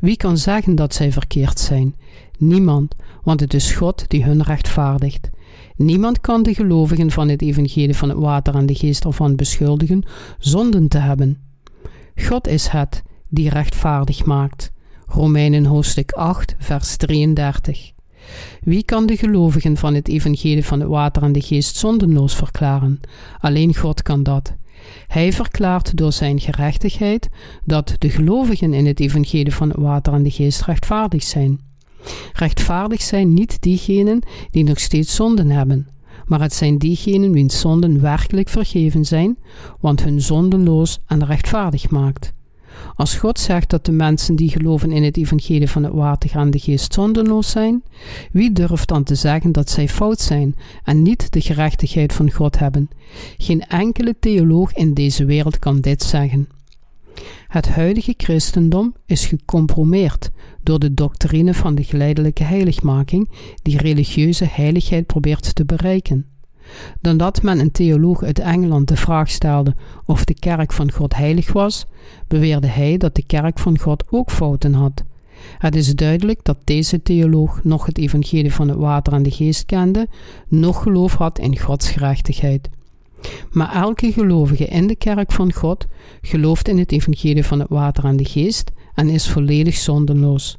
Wie 0.00 0.16
kan 0.16 0.38
zeggen 0.38 0.74
dat 0.74 0.94
zij 0.94 1.12
verkeerd 1.12 1.58
zijn? 1.58 1.94
Niemand, 2.38 2.94
want 3.22 3.40
het 3.40 3.54
is 3.54 3.72
God 3.72 4.08
die 4.08 4.24
hun 4.24 4.42
rechtvaardigt. 4.42 5.30
Niemand 5.76 6.20
kan 6.20 6.42
de 6.42 6.54
gelovigen 6.54 7.10
van 7.10 7.28
het 7.28 7.42
evangelie 7.42 7.96
van 7.96 8.08
het 8.08 8.18
water 8.18 8.54
en 8.54 8.66
de 8.66 8.74
geest 8.74 9.04
ervan 9.04 9.36
beschuldigen 9.36 10.02
zonden 10.38 10.88
te 10.88 10.98
hebben. 10.98 11.38
God 12.14 12.46
is 12.46 12.68
het 12.68 13.02
die 13.28 13.48
rechtvaardig 13.48 14.24
maakt. 14.24 14.72
Romeinen 15.06 15.64
hoofdstuk 15.64 16.12
8, 16.12 16.54
vers 16.58 16.96
33. 16.96 17.92
Wie 18.60 18.82
kan 18.82 19.06
de 19.06 19.16
gelovigen 19.16 19.76
van 19.76 19.94
het 19.94 20.08
evangelie 20.08 20.64
van 20.64 20.80
het 20.80 20.88
water 20.88 21.22
en 21.22 21.32
de 21.32 21.40
geest 21.40 21.76
zondenloos 21.76 22.34
verklaren? 22.34 23.00
Alleen 23.40 23.74
God 23.74 24.02
kan 24.02 24.22
dat. 24.22 24.54
Hij 25.06 25.32
verklaart 25.32 25.96
door 25.96 26.12
zijn 26.12 26.40
gerechtigheid 26.40 27.28
dat 27.64 27.94
de 27.98 28.10
gelovigen 28.10 28.74
in 28.74 28.86
het 28.86 29.00
evangelie 29.00 29.54
van 29.54 29.68
het 29.68 29.78
water 29.78 30.12
en 30.12 30.22
de 30.22 30.30
geest 30.30 30.62
rechtvaardig 30.62 31.22
zijn. 31.22 31.67
Rechtvaardig 32.32 33.02
zijn 33.02 33.34
niet 33.34 33.62
diegenen 33.62 34.22
die 34.50 34.64
nog 34.64 34.78
steeds 34.78 35.14
zonden 35.14 35.50
hebben, 35.50 35.88
maar 36.26 36.40
het 36.40 36.54
zijn 36.54 36.78
diegenen 36.78 37.32
wiens 37.32 37.60
zonden 37.60 38.00
werkelijk 38.00 38.48
vergeven 38.48 39.04
zijn, 39.04 39.38
want 39.80 40.02
hun 40.02 40.20
zondenloos 40.20 40.98
en 41.06 41.26
rechtvaardig 41.26 41.90
maakt. 41.90 42.32
Als 42.94 43.14
God 43.14 43.38
zegt 43.38 43.70
dat 43.70 43.84
de 43.84 43.92
mensen 43.92 44.36
die 44.36 44.50
geloven 44.50 44.92
in 44.92 45.02
het 45.02 45.16
evangelie 45.16 45.68
van 45.68 45.82
het 45.82 45.92
water 45.92 46.36
en 46.36 46.50
de 46.50 46.58
geest 46.58 46.94
zondenloos 46.94 47.50
zijn, 47.50 47.82
wie 48.32 48.52
durft 48.52 48.88
dan 48.88 49.04
te 49.04 49.14
zeggen 49.14 49.52
dat 49.52 49.70
zij 49.70 49.88
fout 49.88 50.20
zijn 50.20 50.56
en 50.84 51.02
niet 51.02 51.32
de 51.32 51.40
gerechtigheid 51.40 52.12
van 52.12 52.32
God 52.32 52.58
hebben? 52.58 52.88
Geen 53.38 53.60
enkele 53.60 54.16
theoloog 54.20 54.72
in 54.72 54.94
deze 54.94 55.24
wereld 55.24 55.58
kan 55.58 55.80
dit 55.80 56.02
zeggen. 56.02 56.48
Het 57.48 57.68
huidige 57.68 58.14
christendom 58.16 58.94
is 59.06 59.26
gecompromeerd 59.26 60.30
door 60.68 60.78
de 60.78 60.94
doctrine 60.94 61.54
van 61.54 61.74
de 61.74 61.84
geleidelijke 61.84 62.44
heiligmaking 62.44 63.30
die 63.62 63.78
religieuze 63.78 64.44
heiligheid 64.50 65.06
probeert 65.06 65.54
te 65.54 65.64
bereiken. 65.64 66.26
Dan 67.00 67.16
dat 67.16 67.42
men 67.42 67.58
een 67.58 67.70
theoloog 67.70 68.22
uit 68.22 68.38
Engeland 68.38 68.88
de 68.88 68.96
vraag 68.96 69.30
stelde 69.30 69.74
of 70.04 70.24
de 70.24 70.34
kerk 70.34 70.72
van 70.72 70.92
God 70.92 71.16
heilig 71.16 71.52
was, 71.52 71.86
beweerde 72.26 72.66
hij 72.66 72.96
dat 72.96 73.14
de 73.14 73.26
kerk 73.26 73.58
van 73.58 73.78
God 73.78 74.04
ook 74.10 74.30
fouten 74.30 74.72
had. 74.72 75.04
Het 75.58 75.76
is 75.76 75.94
duidelijk 75.94 76.40
dat 76.42 76.58
deze 76.64 77.02
theoloog 77.02 77.64
nog 77.64 77.86
het 77.86 77.98
evangelie 77.98 78.52
van 78.52 78.68
het 78.68 78.78
water 78.78 79.12
en 79.12 79.22
de 79.22 79.30
geest 79.30 79.64
kende, 79.64 80.08
nog 80.48 80.82
geloof 80.82 81.14
had 81.14 81.38
in 81.38 81.58
Gods 81.58 81.90
gerechtigheid. 81.90 82.68
Maar 83.50 83.72
elke 83.72 84.12
gelovige 84.12 84.66
in 84.66 84.86
de 84.86 84.96
kerk 84.96 85.32
van 85.32 85.52
God 85.52 85.86
gelooft 86.20 86.68
in 86.68 86.78
het 86.78 86.92
evangelie 86.92 87.44
van 87.44 87.58
het 87.58 87.68
water 87.68 88.04
en 88.04 88.16
de 88.16 88.24
geest 88.24 88.72
en 88.98 89.08
is 89.08 89.28
volledig 89.28 89.76
zondenloos. 89.76 90.58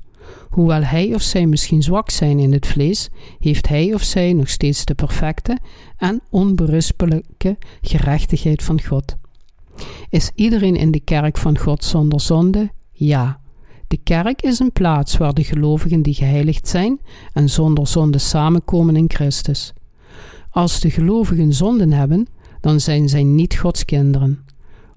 Hoewel 0.49 0.81
hij 0.81 1.13
of 1.13 1.21
zij 1.21 1.45
misschien 1.45 1.81
zwak 1.81 2.09
zijn 2.09 2.39
in 2.39 2.53
het 2.53 2.67
vlees, 2.67 3.09
heeft 3.39 3.67
hij 3.67 3.93
of 3.93 4.01
zij 4.01 4.33
nog 4.33 4.49
steeds 4.49 4.85
de 4.85 4.95
perfecte 4.95 5.57
en 5.97 6.21
onberispelijke 6.29 7.57
gerechtigheid 7.81 8.63
van 8.63 8.81
God. 8.81 9.15
Is 10.09 10.31
iedereen 10.35 10.75
in 10.75 10.91
de 10.91 10.99
kerk 10.99 11.37
van 11.37 11.57
God 11.57 11.83
zonder 11.83 12.21
zonde? 12.21 12.71
Ja. 12.91 13.39
De 13.87 13.97
kerk 14.03 14.41
is 14.41 14.59
een 14.59 14.71
plaats 14.71 15.17
waar 15.17 15.33
de 15.33 15.43
gelovigen 15.43 16.01
die 16.01 16.13
geheiligd 16.13 16.67
zijn 16.67 16.99
en 17.33 17.49
zonder 17.49 17.87
zonde 17.87 18.17
samenkomen 18.17 18.95
in 18.95 19.09
Christus. 19.09 19.73
Als 20.49 20.79
de 20.79 20.89
gelovigen 20.89 21.53
zonden 21.53 21.91
hebben, 21.91 22.27
dan 22.61 22.79
zijn 22.79 23.09
zij 23.09 23.23
niet 23.23 23.55
Gods 23.55 23.85
kinderen. 23.85 24.45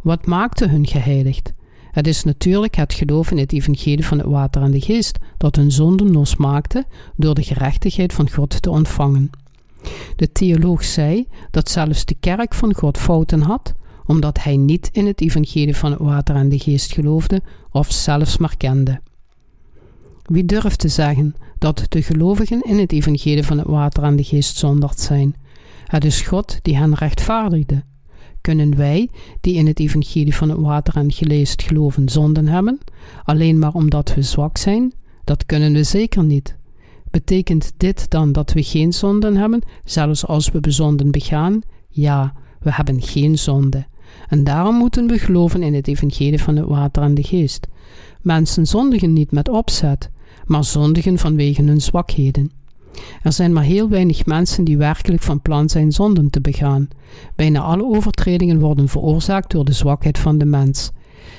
Wat 0.03 0.27
maakte 0.27 0.69
hun 0.69 0.87
geheiligd? 0.87 1.53
Het 1.93 2.07
is 2.07 2.25
natuurlijk 2.25 2.75
het 2.75 2.95
geloof 2.95 3.31
in 3.31 3.39
het 3.39 3.53
evangelie 3.53 4.07
van 4.07 4.19
het 4.19 4.27
water 4.27 4.63
en 4.63 4.71
de 4.71 4.81
geest 4.81 5.19
dat 5.37 5.57
hun 5.57 5.73
zonden 5.73 6.13
losmaakte 6.13 6.85
door 7.17 7.35
de 7.35 7.43
gerechtigheid 7.43 8.13
van 8.13 8.31
God 8.31 8.63
te 8.63 8.71
ontvangen. 8.71 9.31
De 10.17 10.33
theoloog 10.33 10.85
zei 10.85 11.27
dat 11.51 11.71
zelfs 11.71 12.05
de 12.05 12.17
kerk 12.21 12.55
van 12.55 12.75
God 12.75 12.99
fouten 12.99 13.41
had, 13.41 13.75
omdat 14.07 14.43
hij 14.43 14.57
niet 14.57 14.89
in 14.93 15.07
het 15.07 15.21
evangelie 15.21 15.77
van 15.77 15.91
het 15.91 16.01
water 16.01 16.35
en 16.35 16.49
de 16.49 16.59
geest 16.59 16.93
geloofde 16.93 17.43
of 17.71 17.93
zelfs 17.93 18.37
maar 18.37 18.57
kende. 18.57 19.01
Wie 20.23 20.45
durft 20.45 20.79
te 20.79 20.89
zeggen 20.89 21.35
dat 21.59 21.87
de 21.89 22.03
gelovigen 22.03 22.63
in 22.63 22.79
het 22.79 22.93
evangelie 22.93 23.45
van 23.45 23.59
het 23.59 23.67
water 23.67 24.03
en 24.03 24.17
de 24.17 24.25
geest 24.25 24.57
zonderd 24.57 25.01
zijn? 25.01 25.35
Het 25.87 26.05
is 26.05 26.21
God 26.21 26.59
die 26.63 26.77
hen 26.77 26.95
rechtvaardigde. 26.95 27.83
Kunnen 28.43 28.77
wij, 28.77 29.09
die 29.41 29.55
in 29.55 29.67
het 29.67 29.81
evangelie 29.81 30.35
van 30.35 30.49
het 30.49 30.59
water 30.59 30.97
en 30.97 31.13
geest 31.13 31.63
geloven, 31.63 32.09
zonden 32.09 32.47
hebben, 32.47 32.79
alleen 33.25 33.59
maar 33.59 33.75
omdat 33.75 34.15
we 34.15 34.23
zwak 34.23 34.57
zijn? 34.57 34.93
Dat 35.25 35.47
kunnen 35.47 35.73
we 35.73 35.83
zeker 35.83 36.25
niet. 36.25 36.57
Betekent 37.11 37.73
dit 37.77 38.11
dan 38.11 38.33
dat 38.33 38.53
we 38.53 38.63
geen 38.63 38.93
zonden 38.93 39.37
hebben, 39.37 39.63
zelfs 39.85 40.27
als 40.27 40.51
we 40.51 40.61
bezonden 40.61 41.11
begaan? 41.11 41.61
Ja, 41.89 42.33
we 42.61 42.73
hebben 42.73 43.03
geen 43.03 43.39
zonde. 43.39 43.87
En 44.29 44.45
daarom 44.45 44.75
moeten 44.75 45.07
we 45.07 45.19
geloven 45.19 45.63
in 45.63 45.75
het 45.75 45.89
evangelie 45.89 46.43
van 46.43 46.57
het 46.57 46.67
water 46.67 47.03
en 47.03 47.15
de 47.15 47.23
geest. 47.23 47.67
Mensen 48.21 48.67
zondigen 48.67 49.13
niet 49.13 49.31
met 49.31 49.49
opzet, 49.49 50.11
maar 50.45 50.65
zondigen 50.65 51.19
vanwege 51.19 51.63
hun 51.63 51.81
zwakheden. 51.81 52.51
Er 53.23 53.33
zijn 53.33 53.53
maar 53.53 53.65
heel 53.65 53.89
weinig 53.89 54.27
mensen 54.27 54.65
die 54.65 54.77
werkelijk 54.77 55.23
van 55.23 55.41
plan 55.41 55.69
zijn 55.69 55.93
zonden 55.93 56.31
te 56.31 56.41
begaan. 56.41 56.89
Bijna 57.35 57.61
alle 57.61 57.85
overtredingen 57.85 58.61
worden 58.61 58.89
veroorzaakt 58.89 59.51
door 59.51 59.65
de 59.65 59.73
zwakheid 59.73 60.19
van 60.19 60.39
de 60.39 60.45
mens. 60.45 60.91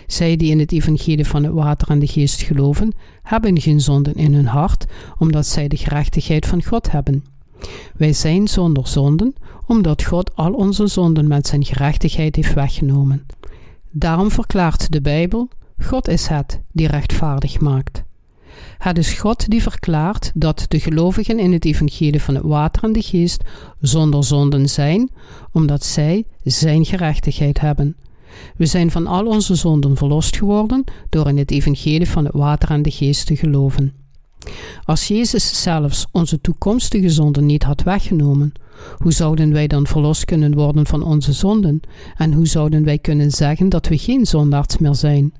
Zij 0.07 0.35
die 0.35 0.51
in 0.51 0.59
het 0.59 0.71
evangelie 0.71 1.25
van 1.25 1.43
het 1.43 1.53
water 1.53 1.89
en 1.89 1.99
de 1.99 2.07
geest 2.07 2.41
geloven, 2.41 2.93
hebben 3.23 3.61
geen 3.61 3.81
zonden 3.81 4.15
in 4.15 4.33
hun 4.33 4.47
hart, 4.47 4.85
omdat 5.17 5.45
zij 5.45 5.67
de 5.67 5.77
gerechtigheid 5.77 6.45
van 6.45 6.63
God 6.63 6.91
hebben. 6.91 7.23
Wij 7.95 8.13
zijn 8.13 8.47
zonder 8.47 8.87
zonden, 8.87 9.35
omdat 9.67 10.03
God 10.03 10.35
al 10.35 10.53
onze 10.53 10.87
zonden 10.87 11.27
met 11.27 11.47
zijn 11.47 11.65
gerechtigheid 11.65 12.35
heeft 12.35 12.53
weggenomen. 12.53 13.25
Daarom 13.91 14.31
verklaart 14.31 14.91
de 14.91 15.01
Bijbel: 15.01 15.49
God 15.79 16.07
is 16.07 16.27
het 16.27 16.61
die 16.71 16.87
rechtvaardig 16.87 17.59
maakt. 17.59 18.03
Het 18.77 18.97
is 18.97 19.13
God 19.13 19.49
die 19.49 19.61
verklaart 19.61 20.31
dat 20.33 20.65
de 20.67 20.79
gelovigen 20.79 21.39
in 21.39 21.53
het 21.53 21.65
evangelie 21.65 22.21
van 22.21 22.35
het 22.35 22.43
water 22.43 22.83
en 22.83 22.93
de 22.93 23.01
geest 23.01 23.43
zonder 23.79 24.23
zonden 24.23 24.69
zijn, 24.69 25.09
omdat 25.51 25.83
zij 25.83 26.25
zijn 26.43 26.85
gerechtigheid 26.85 27.59
hebben. 27.59 27.95
We 28.57 28.65
zijn 28.65 28.91
van 28.91 29.07
al 29.07 29.25
onze 29.25 29.55
zonden 29.55 29.97
verlost 29.97 30.37
geworden 30.37 30.83
door 31.09 31.27
in 31.27 31.37
het 31.37 31.51
evangelie 31.51 32.09
van 32.09 32.25
het 32.25 32.33
water 32.33 32.69
en 32.69 32.81
de 32.81 32.91
geest 32.91 33.25
te 33.25 33.35
geloven. 33.35 33.93
Als 34.83 35.07
Jezus 35.07 35.61
zelfs 35.61 36.05
onze 36.11 36.41
toekomstige 36.41 37.09
zonden 37.09 37.45
niet 37.45 37.63
had 37.63 37.83
weggenomen, 37.83 38.51
hoe 38.97 39.11
zouden 39.11 39.53
wij 39.53 39.67
dan 39.67 39.87
verlost 39.87 40.25
kunnen 40.25 40.53
worden 40.53 40.85
van 40.85 41.03
onze 41.03 41.33
zonden? 41.33 41.79
En 42.17 42.33
hoe 42.33 42.47
zouden 42.47 42.83
wij 42.83 42.97
kunnen 42.97 43.31
zeggen 43.31 43.69
dat 43.69 43.87
we 43.87 43.97
geen 43.97 44.25
zondaards 44.25 44.77
meer 44.77 44.95
zijn? 44.95 45.33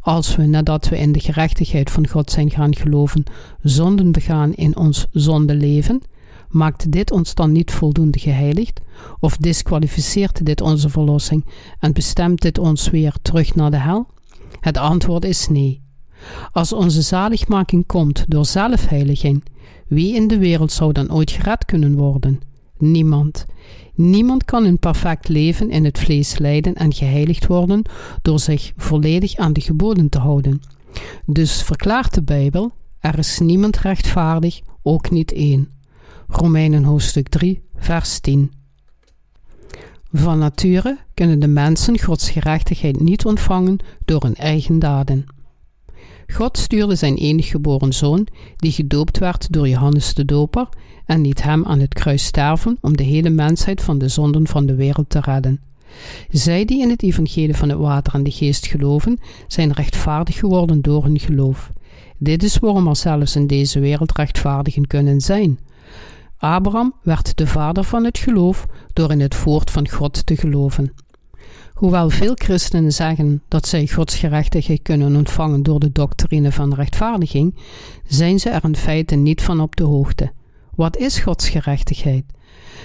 Als 0.00 0.36
we, 0.36 0.46
nadat 0.46 0.88
we 0.88 0.98
in 0.98 1.12
de 1.12 1.20
gerechtigheid 1.20 1.90
van 1.90 2.08
God 2.08 2.30
zijn 2.30 2.50
gaan 2.50 2.76
geloven, 2.76 3.24
zonden 3.62 4.12
begaan 4.12 4.54
in 4.54 4.76
ons 4.76 5.06
zondeleven, 5.12 6.02
maakt 6.48 6.92
dit 6.92 7.10
ons 7.10 7.34
dan 7.34 7.52
niet 7.52 7.70
voldoende 7.70 8.18
geheiligd? 8.18 8.80
Of 9.20 9.36
disqualificeert 9.36 10.46
dit 10.46 10.60
onze 10.60 10.88
verlossing 10.88 11.44
en 11.80 11.92
bestemt 11.92 12.40
dit 12.40 12.58
ons 12.58 12.90
weer 12.90 13.14
terug 13.22 13.54
naar 13.54 13.70
de 13.70 13.76
hel? 13.76 14.06
Het 14.60 14.76
antwoord 14.76 15.24
is 15.24 15.48
nee. 15.48 15.82
Als 16.52 16.72
onze 16.72 17.02
zaligmaking 17.02 17.86
komt 17.86 18.24
door 18.28 18.46
zelfheiliging, 18.46 19.44
wie 19.88 20.14
in 20.14 20.28
de 20.28 20.38
wereld 20.38 20.72
zou 20.72 20.92
dan 20.92 21.12
ooit 21.12 21.30
gered 21.30 21.64
kunnen 21.64 21.96
worden? 21.96 22.40
Niemand. 22.78 23.46
Niemand 23.94 24.44
kan 24.44 24.64
een 24.64 24.78
perfect 24.78 25.28
leven 25.28 25.70
in 25.70 25.84
het 25.84 25.98
vlees 25.98 26.38
leiden 26.38 26.74
en 26.74 26.92
geheiligd 26.92 27.46
worden 27.46 27.82
door 28.22 28.40
zich 28.40 28.72
volledig 28.76 29.36
aan 29.36 29.52
de 29.52 29.60
geboden 29.60 30.08
te 30.08 30.18
houden. 30.18 30.60
Dus 31.26 31.62
verklaart 31.62 32.14
de 32.14 32.22
Bijbel: 32.22 32.72
er 33.00 33.18
is 33.18 33.38
niemand 33.38 33.78
rechtvaardig, 33.78 34.60
ook 34.82 35.10
niet 35.10 35.32
één. 35.32 35.68
Romeinen 36.28 36.84
hoofdstuk 36.84 37.28
3, 37.28 37.62
vers 37.76 38.20
10. 38.20 38.52
Van 40.12 40.38
nature 40.38 40.98
kunnen 41.14 41.38
de 41.38 41.46
mensen 41.46 41.98
Gods 41.98 42.30
gerechtigheid 42.30 43.00
niet 43.00 43.24
ontvangen 43.24 43.78
door 44.04 44.22
hun 44.22 44.34
eigen 44.34 44.78
daden. 44.78 45.26
God 46.26 46.58
stuurde 46.58 46.94
zijn 46.94 47.16
enige 47.16 47.48
geboren 47.48 47.92
zoon, 47.92 48.26
die 48.56 48.72
gedoopt 48.72 49.18
werd 49.18 49.52
door 49.52 49.68
Johannes 49.68 50.14
de 50.14 50.24
Doper, 50.24 50.68
en 51.06 51.20
liet 51.20 51.42
hem 51.42 51.64
aan 51.64 51.80
het 51.80 51.94
kruis 51.94 52.24
sterven 52.24 52.78
om 52.80 52.96
de 52.96 53.02
hele 53.02 53.30
mensheid 53.30 53.82
van 53.82 53.98
de 53.98 54.08
zonden 54.08 54.46
van 54.46 54.66
de 54.66 54.74
wereld 54.74 55.10
te 55.10 55.20
redden. 55.20 55.60
Zij 56.30 56.64
die 56.64 56.80
in 56.82 56.90
het 56.90 57.02
evangelie 57.02 57.56
van 57.56 57.68
het 57.68 57.78
water 57.78 58.14
en 58.14 58.22
de 58.22 58.30
geest 58.30 58.66
geloven, 58.66 59.18
zijn 59.46 59.72
rechtvaardig 59.72 60.38
geworden 60.38 60.82
door 60.82 61.04
hun 61.04 61.18
geloof. 61.18 61.72
Dit 62.18 62.42
is 62.42 62.58
waarom 62.58 62.86
er 62.86 62.96
zelfs 62.96 63.36
in 63.36 63.46
deze 63.46 63.80
wereld 63.80 64.16
rechtvaardigen 64.16 64.86
kunnen 64.86 65.20
zijn. 65.20 65.58
Abraham 66.38 66.94
werd 67.02 67.36
de 67.36 67.46
vader 67.46 67.84
van 67.84 68.04
het 68.04 68.18
geloof 68.18 68.66
door 68.92 69.10
in 69.10 69.20
het 69.20 69.42
woord 69.42 69.70
van 69.70 69.88
God 69.88 70.26
te 70.26 70.36
geloven. 70.36 70.92
Hoewel 71.76 72.10
veel 72.10 72.32
christenen 72.34 72.92
zeggen 72.92 73.42
dat 73.48 73.66
zij 73.66 73.86
Gods 73.86 74.16
gerechtigheid 74.16 74.82
kunnen 74.82 75.16
ontvangen 75.16 75.62
door 75.62 75.80
de 75.80 75.92
doctrine 75.92 76.52
van 76.52 76.74
rechtvaardiging, 76.74 77.54
zijn 78.06 78.38
ze 78.38 78.50
er 78.50 78.64
in 78.64 78.76
feite 78.76 79.14
niet 79.14 79.42
van 79.42 79.60
op 79.60 79.76
de 79.76 79.84
hoogte. 79.84 80.32
Wat 80.74 80.96
is 80.96 81.18
Gods 81.18 81.48
gerechtigheid? 81.48 82.24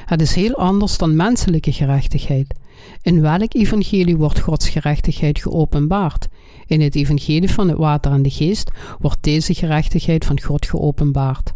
Het 0.05 0.21
is 0.21 0.35
heel 0.35 0.55
anders 0.55 0.97
dan 0.97 1.15
menselijke 1.15 1.71
gerechtigheid. 1.71 2.55
In 3.01 3.21
welk 3.21 3.53
evangelie 3.53 4.17
wordt 4.17 4.39
Gods 4.39 4.69
gerechtigheid 4.69 5.39
geopenbaard? 5.39 6.27
In 6.65 6.81
het 6.81 6.95
evangelie 6.95 7.51
van 7.51 7.67
het 7.67 7.77
water 7.77 8.11
en 8.11 8.21
de 8.21 8.29
geest 8.29 8.71
wordt 8.99 9.23
deze 9.23 9.53
gerechtigheid 9.53 10.25
van 10.25 10.41
God 10.41 10.65
geopenbaard. 10.65 11.53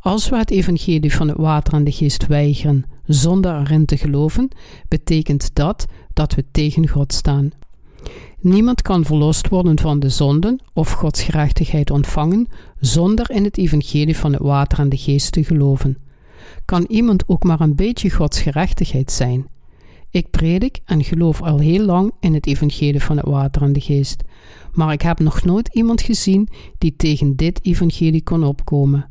Als 0.00 0.28
we 0.28 0.36
het 0.36 0.50
evangelie 0.50 1.14
van 1.14 1.28
het 1.28 1.36
water 1.36 1.74
en 1.74 1.84
de 1.84 1.92
geest 1.92 2.26
weigeren 2.26 2.84
zonder 3.06 3.60
erin 3.60 3.84
te 3.84 3.96
geloven, 3.96 4.48
betekent 4.88 5.54
dat 5.54 5.86
dat 6.12 6.34
we 6.34 6.44
tegen 6.50 6.88
God 6.88 7.12
staan. 7.12 7.50
Niemand 8.40 8.82
kan 8.82 9.04
verlost 9.04 9.48
worden 9.48 9.78
van 9.78 10.00
de 10.00 10.08
zonden 10.08 10.60
of 10.72 10.90
Gods 10.90 11.22
gerechtigheid 11.22 11.90
ontvangen 11.90 12.46
zonder 12.80 13.30
in 13.30 13.44
het 13.44 13.58
evangelie 13.58 14.16
van 14.16 14.32
het 14.32 14.42
water 14.42 14.78
en 14.78 14.88
de 14.88 14.96
geest 14.96 15.32
te 15.32 15.44
geloven. 15.44 15.98
Kan 16.64 16.84
iemand 16.88 17.22
ook 17.26 17.42
maar 17.42 17.60
een 17.60 17.74
beetje 17.74 18.10
Gods 18.10 18.40
gerechtigheid 18.40 19.12
zijn? 19.12 19.46
Ik 20.10 20.30
predik 20.30 20.80
en 20.84 21.04
geloof 21.04 21.42
al 21.42 21.58
heel 21.58 21.84
lang 21.84 22.12
in 22.20 22.34
het 22.34 22.46
evangelie 22.46 23.02
van 23.02 23.16
het 23.16 23.26
water 23.26 23.62
en 23.62 23.72
de 23.72 23.80
geest, 23.80 24.22
maar 24.72 24.92
ik 24.92 25.02
heb 25.02 25.18
nog 25.18 25.44
nooit 25.44 25.68
iemand 25.72 26.00
gezien 26.00 26.48
die 26.78 26.94
tegen 26.96 27.36
dit 27.36 27.64
evangelie 27.64 28.22
kon 28.22 28.44
opkomen. 28.44 29.08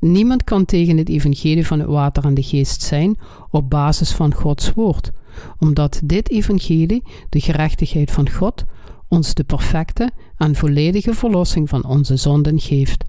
Niemand 0.00 0.44
kan 0.44 0.64
tegen 0.64 0.96
het 0.96 1.08
evangelie 1.08 1.66
van 1.66 1.78
het 1.78 1.88
water 1.88 2.24
en 2.24 2.34
de 2.34 2.42
geest 2.42 2.82
zijn 2.82 3.18
op 3.50 3.70
basis 3.70 4.12
van 4.12 4.34
Gods 4.34 4.72
woord, 4.72 5.10
omdat 5.58 6.00
dit 6.04 6.30
evangelie, 6.30 7.02
de 7.28 7.40
gerechtigheid 7.40 8.10
van 8.10 8.30
God, 8.30 8.64
ons 9.08 9.34
de 9.34 9.44
perfecte 9.44 10.10
en 10.36 10.54
volledige 10.54 11.14
verlossing 11.14 11.68
van 11.68 11.84
onze 11.84 12.16
zonden 12.16 12.60
geeft. 12.60 13.04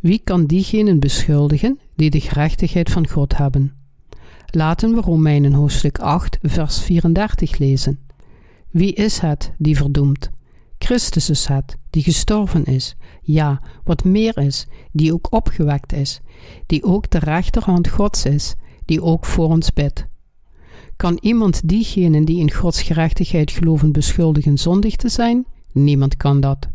Wie 0.00 0.20
kan 0.24 0.46
diegenen 0.46 0.98
beschuldigen 0.98 1.78
die 1.96 2.10
de 2.10 2.20
gerechtigheid 2.20 2.90
van 2.90 3.08
God 3.08 3.36
hebben? 3.36 3.72
Laten 4.46 4.94
we 4.94 5.00
Romeinen 5.00 5.52
hoofdstuk 5.52 5.98
8, 5.98 6.38
vers 6.42 6.80
34 6.80 7.58
lezen. 7.58 7.98
Wie 8.70 8.92
is 8.92 9.18
het 9.18 9.52
die 9.58 9.76
verdoemt? 9.76 10.30
Christus 10.84 11.30
is 11.30 11.46
het, 11.46 11.76
die 11.90 12.02
gestorven 12.02 12.64
is, 12.64 12.96
ja, 13.22 13.60
wat 13.84 14.04
meer 14.04 14.38
is, 14.38 14.66
die 14.92 15.12
ook 15.12 15.32
opgewekt 15.32 15.92
is, 15.92 16.20
die 16.66 16.82
ook 16.82 17.10
de 17.10 17.18
rechterhand 17.18 17.88
Gods 17.88 18.24
is, 18.24 18.54
die 18.84 19.02
ook 19.02 19.24
voor 19.24 19.48
ons 19.48 19.72
bidt. 19.72 20.06
Kan 20.96 21.18
iemand 21.20 21.68
diegenen 21.68 22.24
die 22.24 22.40
in 22.40 22.52
Gods 22.52 22.82
gerechtigheid 22.82 23.50
geloven 23.50 23.92
beschuldigen 23.92 24.58
zondig 24.58 24.96
te 24.96 25.08
zijn? 25.08 25.46
Niemand 25.72 26.16
kan 26.16 26.40
dat. 26.40 26.68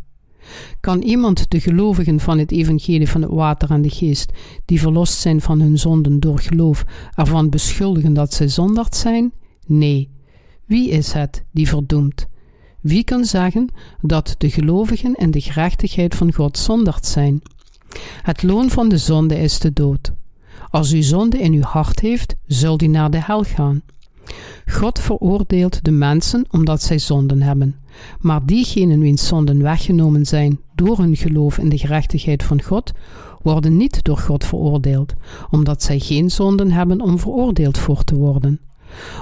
Kan 0.80 1.02
iemand 1.02 1.52
de 1.52 1.60
gelovigen 1.60 2.20
van 2.20 2.38
het 2.38 2.52
evangelie 2.52 3.10
van 3.10 3.22
het 3.22 3.32
water 3.32 3.72
en 3.72 3.82
de 3.82 3.90
geest, 3.90 4.32
die 4.66 4.80
verlost 4.80 5.20
zijn 5.20 5.42
van 5.42 5.62
hun 5.62 5.78
zonden 5.78 6.20
door 6.20 6.40
geloof, 6.40 6.86
ervan 7.16 7.50
beschuldigen 7.50 8.14
dat 8.14 8.34
zij 8.34 8.48
zondaard 8.48 8.96
zijn? 8.96 9.32
Nee. 9.66 10.10
Wie 10.66 10.90
is 10.90 11.12
het 11.12 11.46
die 11.52 11.68
verdoemt? 11.68 12.28
Wie 12.82 13.04
kan 13.04 13.26
zeggen 13.26 13.68
dat 14.02 14.36
de 14.38 14.50
gelovigen 14.50 15.16
in 15.16 15.32
de 15.32 15.42
gerechtigheid 15.42 16.16
van 16.16 16.34
God 16.34 16.58
zondaard 16.58 17.06
zijn? 17.06 17.42
Het 18.22 18.44
loon 18.44 18.70
van 18.70 18.90
de 18.90 18.98
zonde 18.98 19.40
is 19.40 19.60
de 19.60 19.74
dood. 19.74 20.12
Als 20.70 20.92
u 20.92 21.02
zonde 21.02 21.40
in 21.40 21.54
uw 21.54 21.62
hart 21.62 22.00
heeft, 22.00 22.36
zult 22.48 22.82
u 22.82 22.88
naar 22.88 23.12
de 23.12 23.24
hel 23.24 23.44
gaan. 23.44 23.82
God 24.66 25.00
veroordeelt 25.00 25.84
de 25.84 25.92
mensen 25.92 26.46
omdat 26.50 26.82
zij 26.82 27.00
zonden 27.00 27.42
hebben, 27.42 27.76
maar 28.20 28.46
diegenen 28.46 29.00
wiens 29.00 29.28
zonden 29.28 29.62
weggenomen 29.62 30.26
zijn 30.26 30.60
door 30.76 30.98
hun 30.98 31.16
geloof 31.16 31.58
in 31.58 31.70
de 31.70 31.78
gerechtigheid 31.78 32.44
van 32.44 32.62
God, 32.62 32.92
worden 33.42 33.78
niet 33.78 34.04
door 34.04 34.18
God 34.18 34.46
veroordeeld, 34.46 35.14
omdat 35.50 35.84
zij 35.84 36.00
geen 36.00 36.30
zonden 36.30 36.72
hebben 36.72 37.02
om 37.02 37.20
veroordeeld 37.20 37.78
voor 37.78 38.04
te 38.04 38.16
worden. 38.16 38.60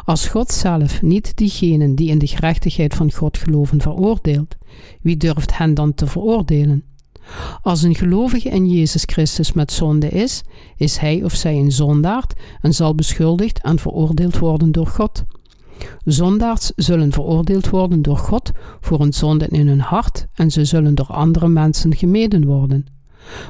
Als 0.04 0.28
God 0.28 0.52
zelf 0.52 1.02
niet 1.02 1.32
diegenen 1.36 1.96
die 1.96 2.10
in 2.10 2.18
de 2.18 2.28
gerechtigheid 2.28 2.94
van 2.96 3.12
God 3.12 3.38
geloven 3.38 3.82
veroordeelt, 3.82 4.56
wie 5.02 5.18
durft 5.18 5.58
hen 5.58 5.74
dan 5.74 5.94
te 5.94 6.08
veroordelen? 6.08 6.84
Als 7.62 7.82
een 7.82 7.96
gelovige 7.96 8.50
in 8.50 8.70
Jezus 8.70 9.04
Christus 9.06 9.54
met 9.54 9.72
zonde 9.72 10.10
is, 10.10 10.44
is 10.78 10.98
hij 10.98 11.24
of 11.24 11.34
zij 11.34 11.56
een 11.56 11.72
zondaard 11.72 12.34
en 12.62 12.74
zal 12.74 12.96
beschuldigd 12.96 13.62
en 13.62 13.80
veroordeeld 13.80 14.38
worden 14.38 14.72
door 14.72 14.88
God. 14.88 15.24
Zondaars 16.04 16.72
zullen 16.76 17.12
veroordeeld 17.12 17.70
worden 17.70 18.02
door 18.02 18.18
God 18.18 18.52
voor 18.82 19.02
een 19.02 19.14
zonde 19.14 19.48
in 19.48 19.68
hun 19.68 19.80
hart 19.80 20.28
en 20.34 20.52
ze 20.52 20.66
zullen 20.66 20.96
door 20.96 21.08
andere 21.08 21.48
mensen 21.48 21.96
gemeden 21.96 22.46
worden. 22.46 22.97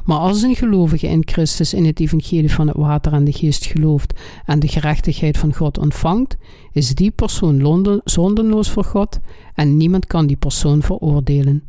Maar 0.06 0.18
als 0.18 0.42
een 0.42 0.56
gelovige 0.56 1.08
in 1.08 1.22
Christus 1.26 1.74
in 1.74 1.86
het 1.86 2.00
evangelie 2.00 2.52
van 2.52 2.68
het 2.68 2.78
water 2.78 3.14
en 3.14 3.24
de 3.24 3.32
geest 3.32 3.66
gelooft 3.66 4.14
en 4.46 4.60
de 4.60 4.68
gerechtigheid 4.68 5.38
van 5.38 5.54
God 5.54 5.78
ontvangt, 5.78 6.38
is 6.72 6.96
die 6.96 7.12
persoon 7.12 8.02
zondenloos 8.04 8.70
voor 8.70 8.84
God 8.84 9.20
en 9.54 9.78
niemand 9.78 10.08
kan 10.08 10.28
die 10.28 10.38
persoon 10.38 10.82
veroordelen. 10.82 11.64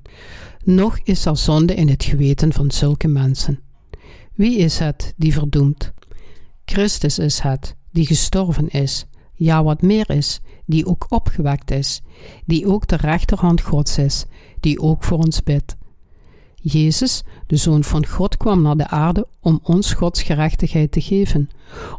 Nog 0.65 0.99
is 1.05 1.25
er 1.25 1.37
zonde 1.37 1.75
in 1.75 1.89
het 1.89 2.05
geweten 2.05 2.53
van 2.53 2.71
zulke 2.71 3.09
mensen. 3.09 3.61
Wie 4.35 4.57
is 4.57 4.79
het 4.79 5.15
die 5.17 5.33
verdoemt? 5.33 5.93
Christus 6.65 7.19
is 7.19 7.41
het 7.41 7.77
die 7.91 8.07
gestorven 8.07 8.69
is, 8.69 9.07
ja 9.35 9.63
wat 9.63 9.83
meer 9.83 10.11
is, 10.11 10.41
die 10.67 10.87
ook 10.87 11.07
opgewekt 11.09 11.71
is, 11.71 12.01
die 12.47 12.67
ook 12.67 12.87
de 12.87 12.97
rechterhand 12.97 13.61
Gods 13.61 13.99
is, 13.99 14.25
die 14.61 14.81
ook 14.81 15.05
voor 15.05 15.19
ons 15.19 15.43
bidt. 15.43 15.77
Jezus, 16.63 17.23
de 17.47 17.57
Zoon 17.57 17.85
van 17.85 18.07
God, 18.07 18.37
kwam 18.37 18.63
naar 18.63 18.77
de 18.77 18.89
aarde 18.89 19.27
om 19.41 19.61
ons 19.63 19.93
Gods 19.93 20.23
gerechtigheid 20.23 20.93
te 20.93 21.01
geven, 21.01 21.51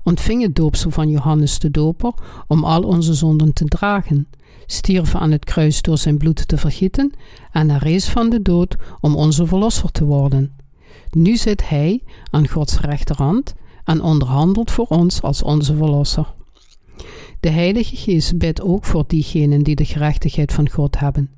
ontving 0.04 0.42
het 0.42 0.56
doopsel 0.56 0.92
van 0.92 1.10
Johannes 1.10 1.60
de 1.60 1.72
Doper 1.72 2.14
om 2.48 2.64
al 2.64 2.82
onze 2.82 3.14
zonden 3.14 3.54
te 3.54 3.66
dragen, 3.66 4.28
stierf 4.66 5.16
aan 5.16 5.32
het 5.32 5.46
kruis 5.46 5.82
door 5.82 5.98
zijn 5.98 6.18
bloed 6.18 6.48
te 6.48 6.58
vergieten 6.58 7.12
en 7.52 7.70
herrees 7.70 8.10
van 8.10 8.30
de 8.30 8.42
dood 8.42 8.76
om 9.00 9.16
onze 9.16 9.46
verlosser 9.46 9.92
te 9.92 10.06
worden. 10.06 10.52
Nu 11.12 11.38
zit 11.38 11.70
hij 11.70 12.04
aan 12.32 12.48
Gods 12.48 12.80
rechterhand 12.80 13.56
en 13.84 14.02
onderhandelt 14.02 14.72
voor 14.72 14.86
ons 14.86 15.22
als 15.22 15.44
onze 15.44 15.76
verlosser. 15.76 16.34
De 17.40 17.50
Heilige 17.50 17.96
Geest 17.96 18.38
bidt 18.38 18.62
ook 18.62 18.86
voor 18.86 19.04
diegenen 19.08 19.64
die 19.64 19.76
de 19.76 19.86
gerechtigheid 19.86 20.54
van 20.54 20.70
God 20.70 21.00
hebben. 21.00 21.30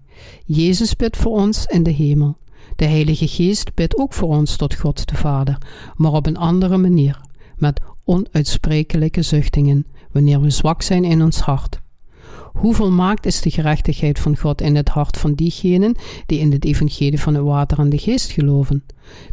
Jezus 0.45 0.95
bidt 0.95 1.17
voor 1.17 1.32
ons 1.32 1.65
in 1.65 1.84
de 1.84 1.91
hemel. 1.91 2.38
De 2.76 2.86
Heilige 2.86 3.28
Geest 3.28 3.74
bidt 3.74 3.97
ook 3.97 4.13
voor 4.13 4.30
ons 4.30 4.55
tot 4.55 4.76
God 4.76 5.07
de 5.07 5.15
Vader, 5.15 5.57
maar 5.95 6.11
op 6.11 6.26
een 6.26 6.38
andere 6.38 6.78
manier, 6.78 7.22
met 7.55 7.82
onuitsprekelijke 8.03 9.22
zuchtingen, 9.22 9.86
wanneer 10.11 10.41
we 10.41 10.49
zwak 10.49 10.82
zijn 10.82 11.03
in 11.03 11.22
ons 11.22 11.39
hart. 11.39 11.80
Hoe 12.51 12.74
volmaakt 12.74 13.26
is 13.26 13.41
de 13.41 13.49
gerechtigheid 13.49 14.19
van 14.19 14.38
God 14.38 14.61
in 14.61 14.76
het 14.76 14.89
hart 14.89 15.17
van 15.17 15.34
diegenen 15.34 15.95
die 16.26 16.39
in 16.39 16.51
het 16.51 16.65
evangelie 16.65 17.19
van 17.19 17.34
het 17.34 17.43
water 17.43 17.80
en 17.80 17.89
de 17.89 17.97
geest 17.97 18.32
geloven? 18.32 18.84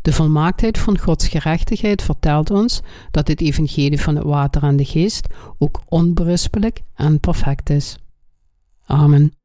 De 0.02 0.12
volmaaktheid 0.12 0.78
van 0.78 0.98
Gods 0.98 1.28
gerechtigheid 1.28 2.02
vertelt 2.02 2.50
ons 2.50 2.80
dat 3.10 3.28
het 3.28 3.40
evangelie 3.40 4.00
van 4.00 4.16
het 4.16 4.24
water 4.24 4.62
en 4.62 4.76
de 4.76 4.84
geest 4.84 5.26
ook 5.58 5.80
onberispelijk 5.88 6.80
en 6.94 7.20
perfect 7.20 7.70
is. 7.70 7.96
Amen. 8.84 9.37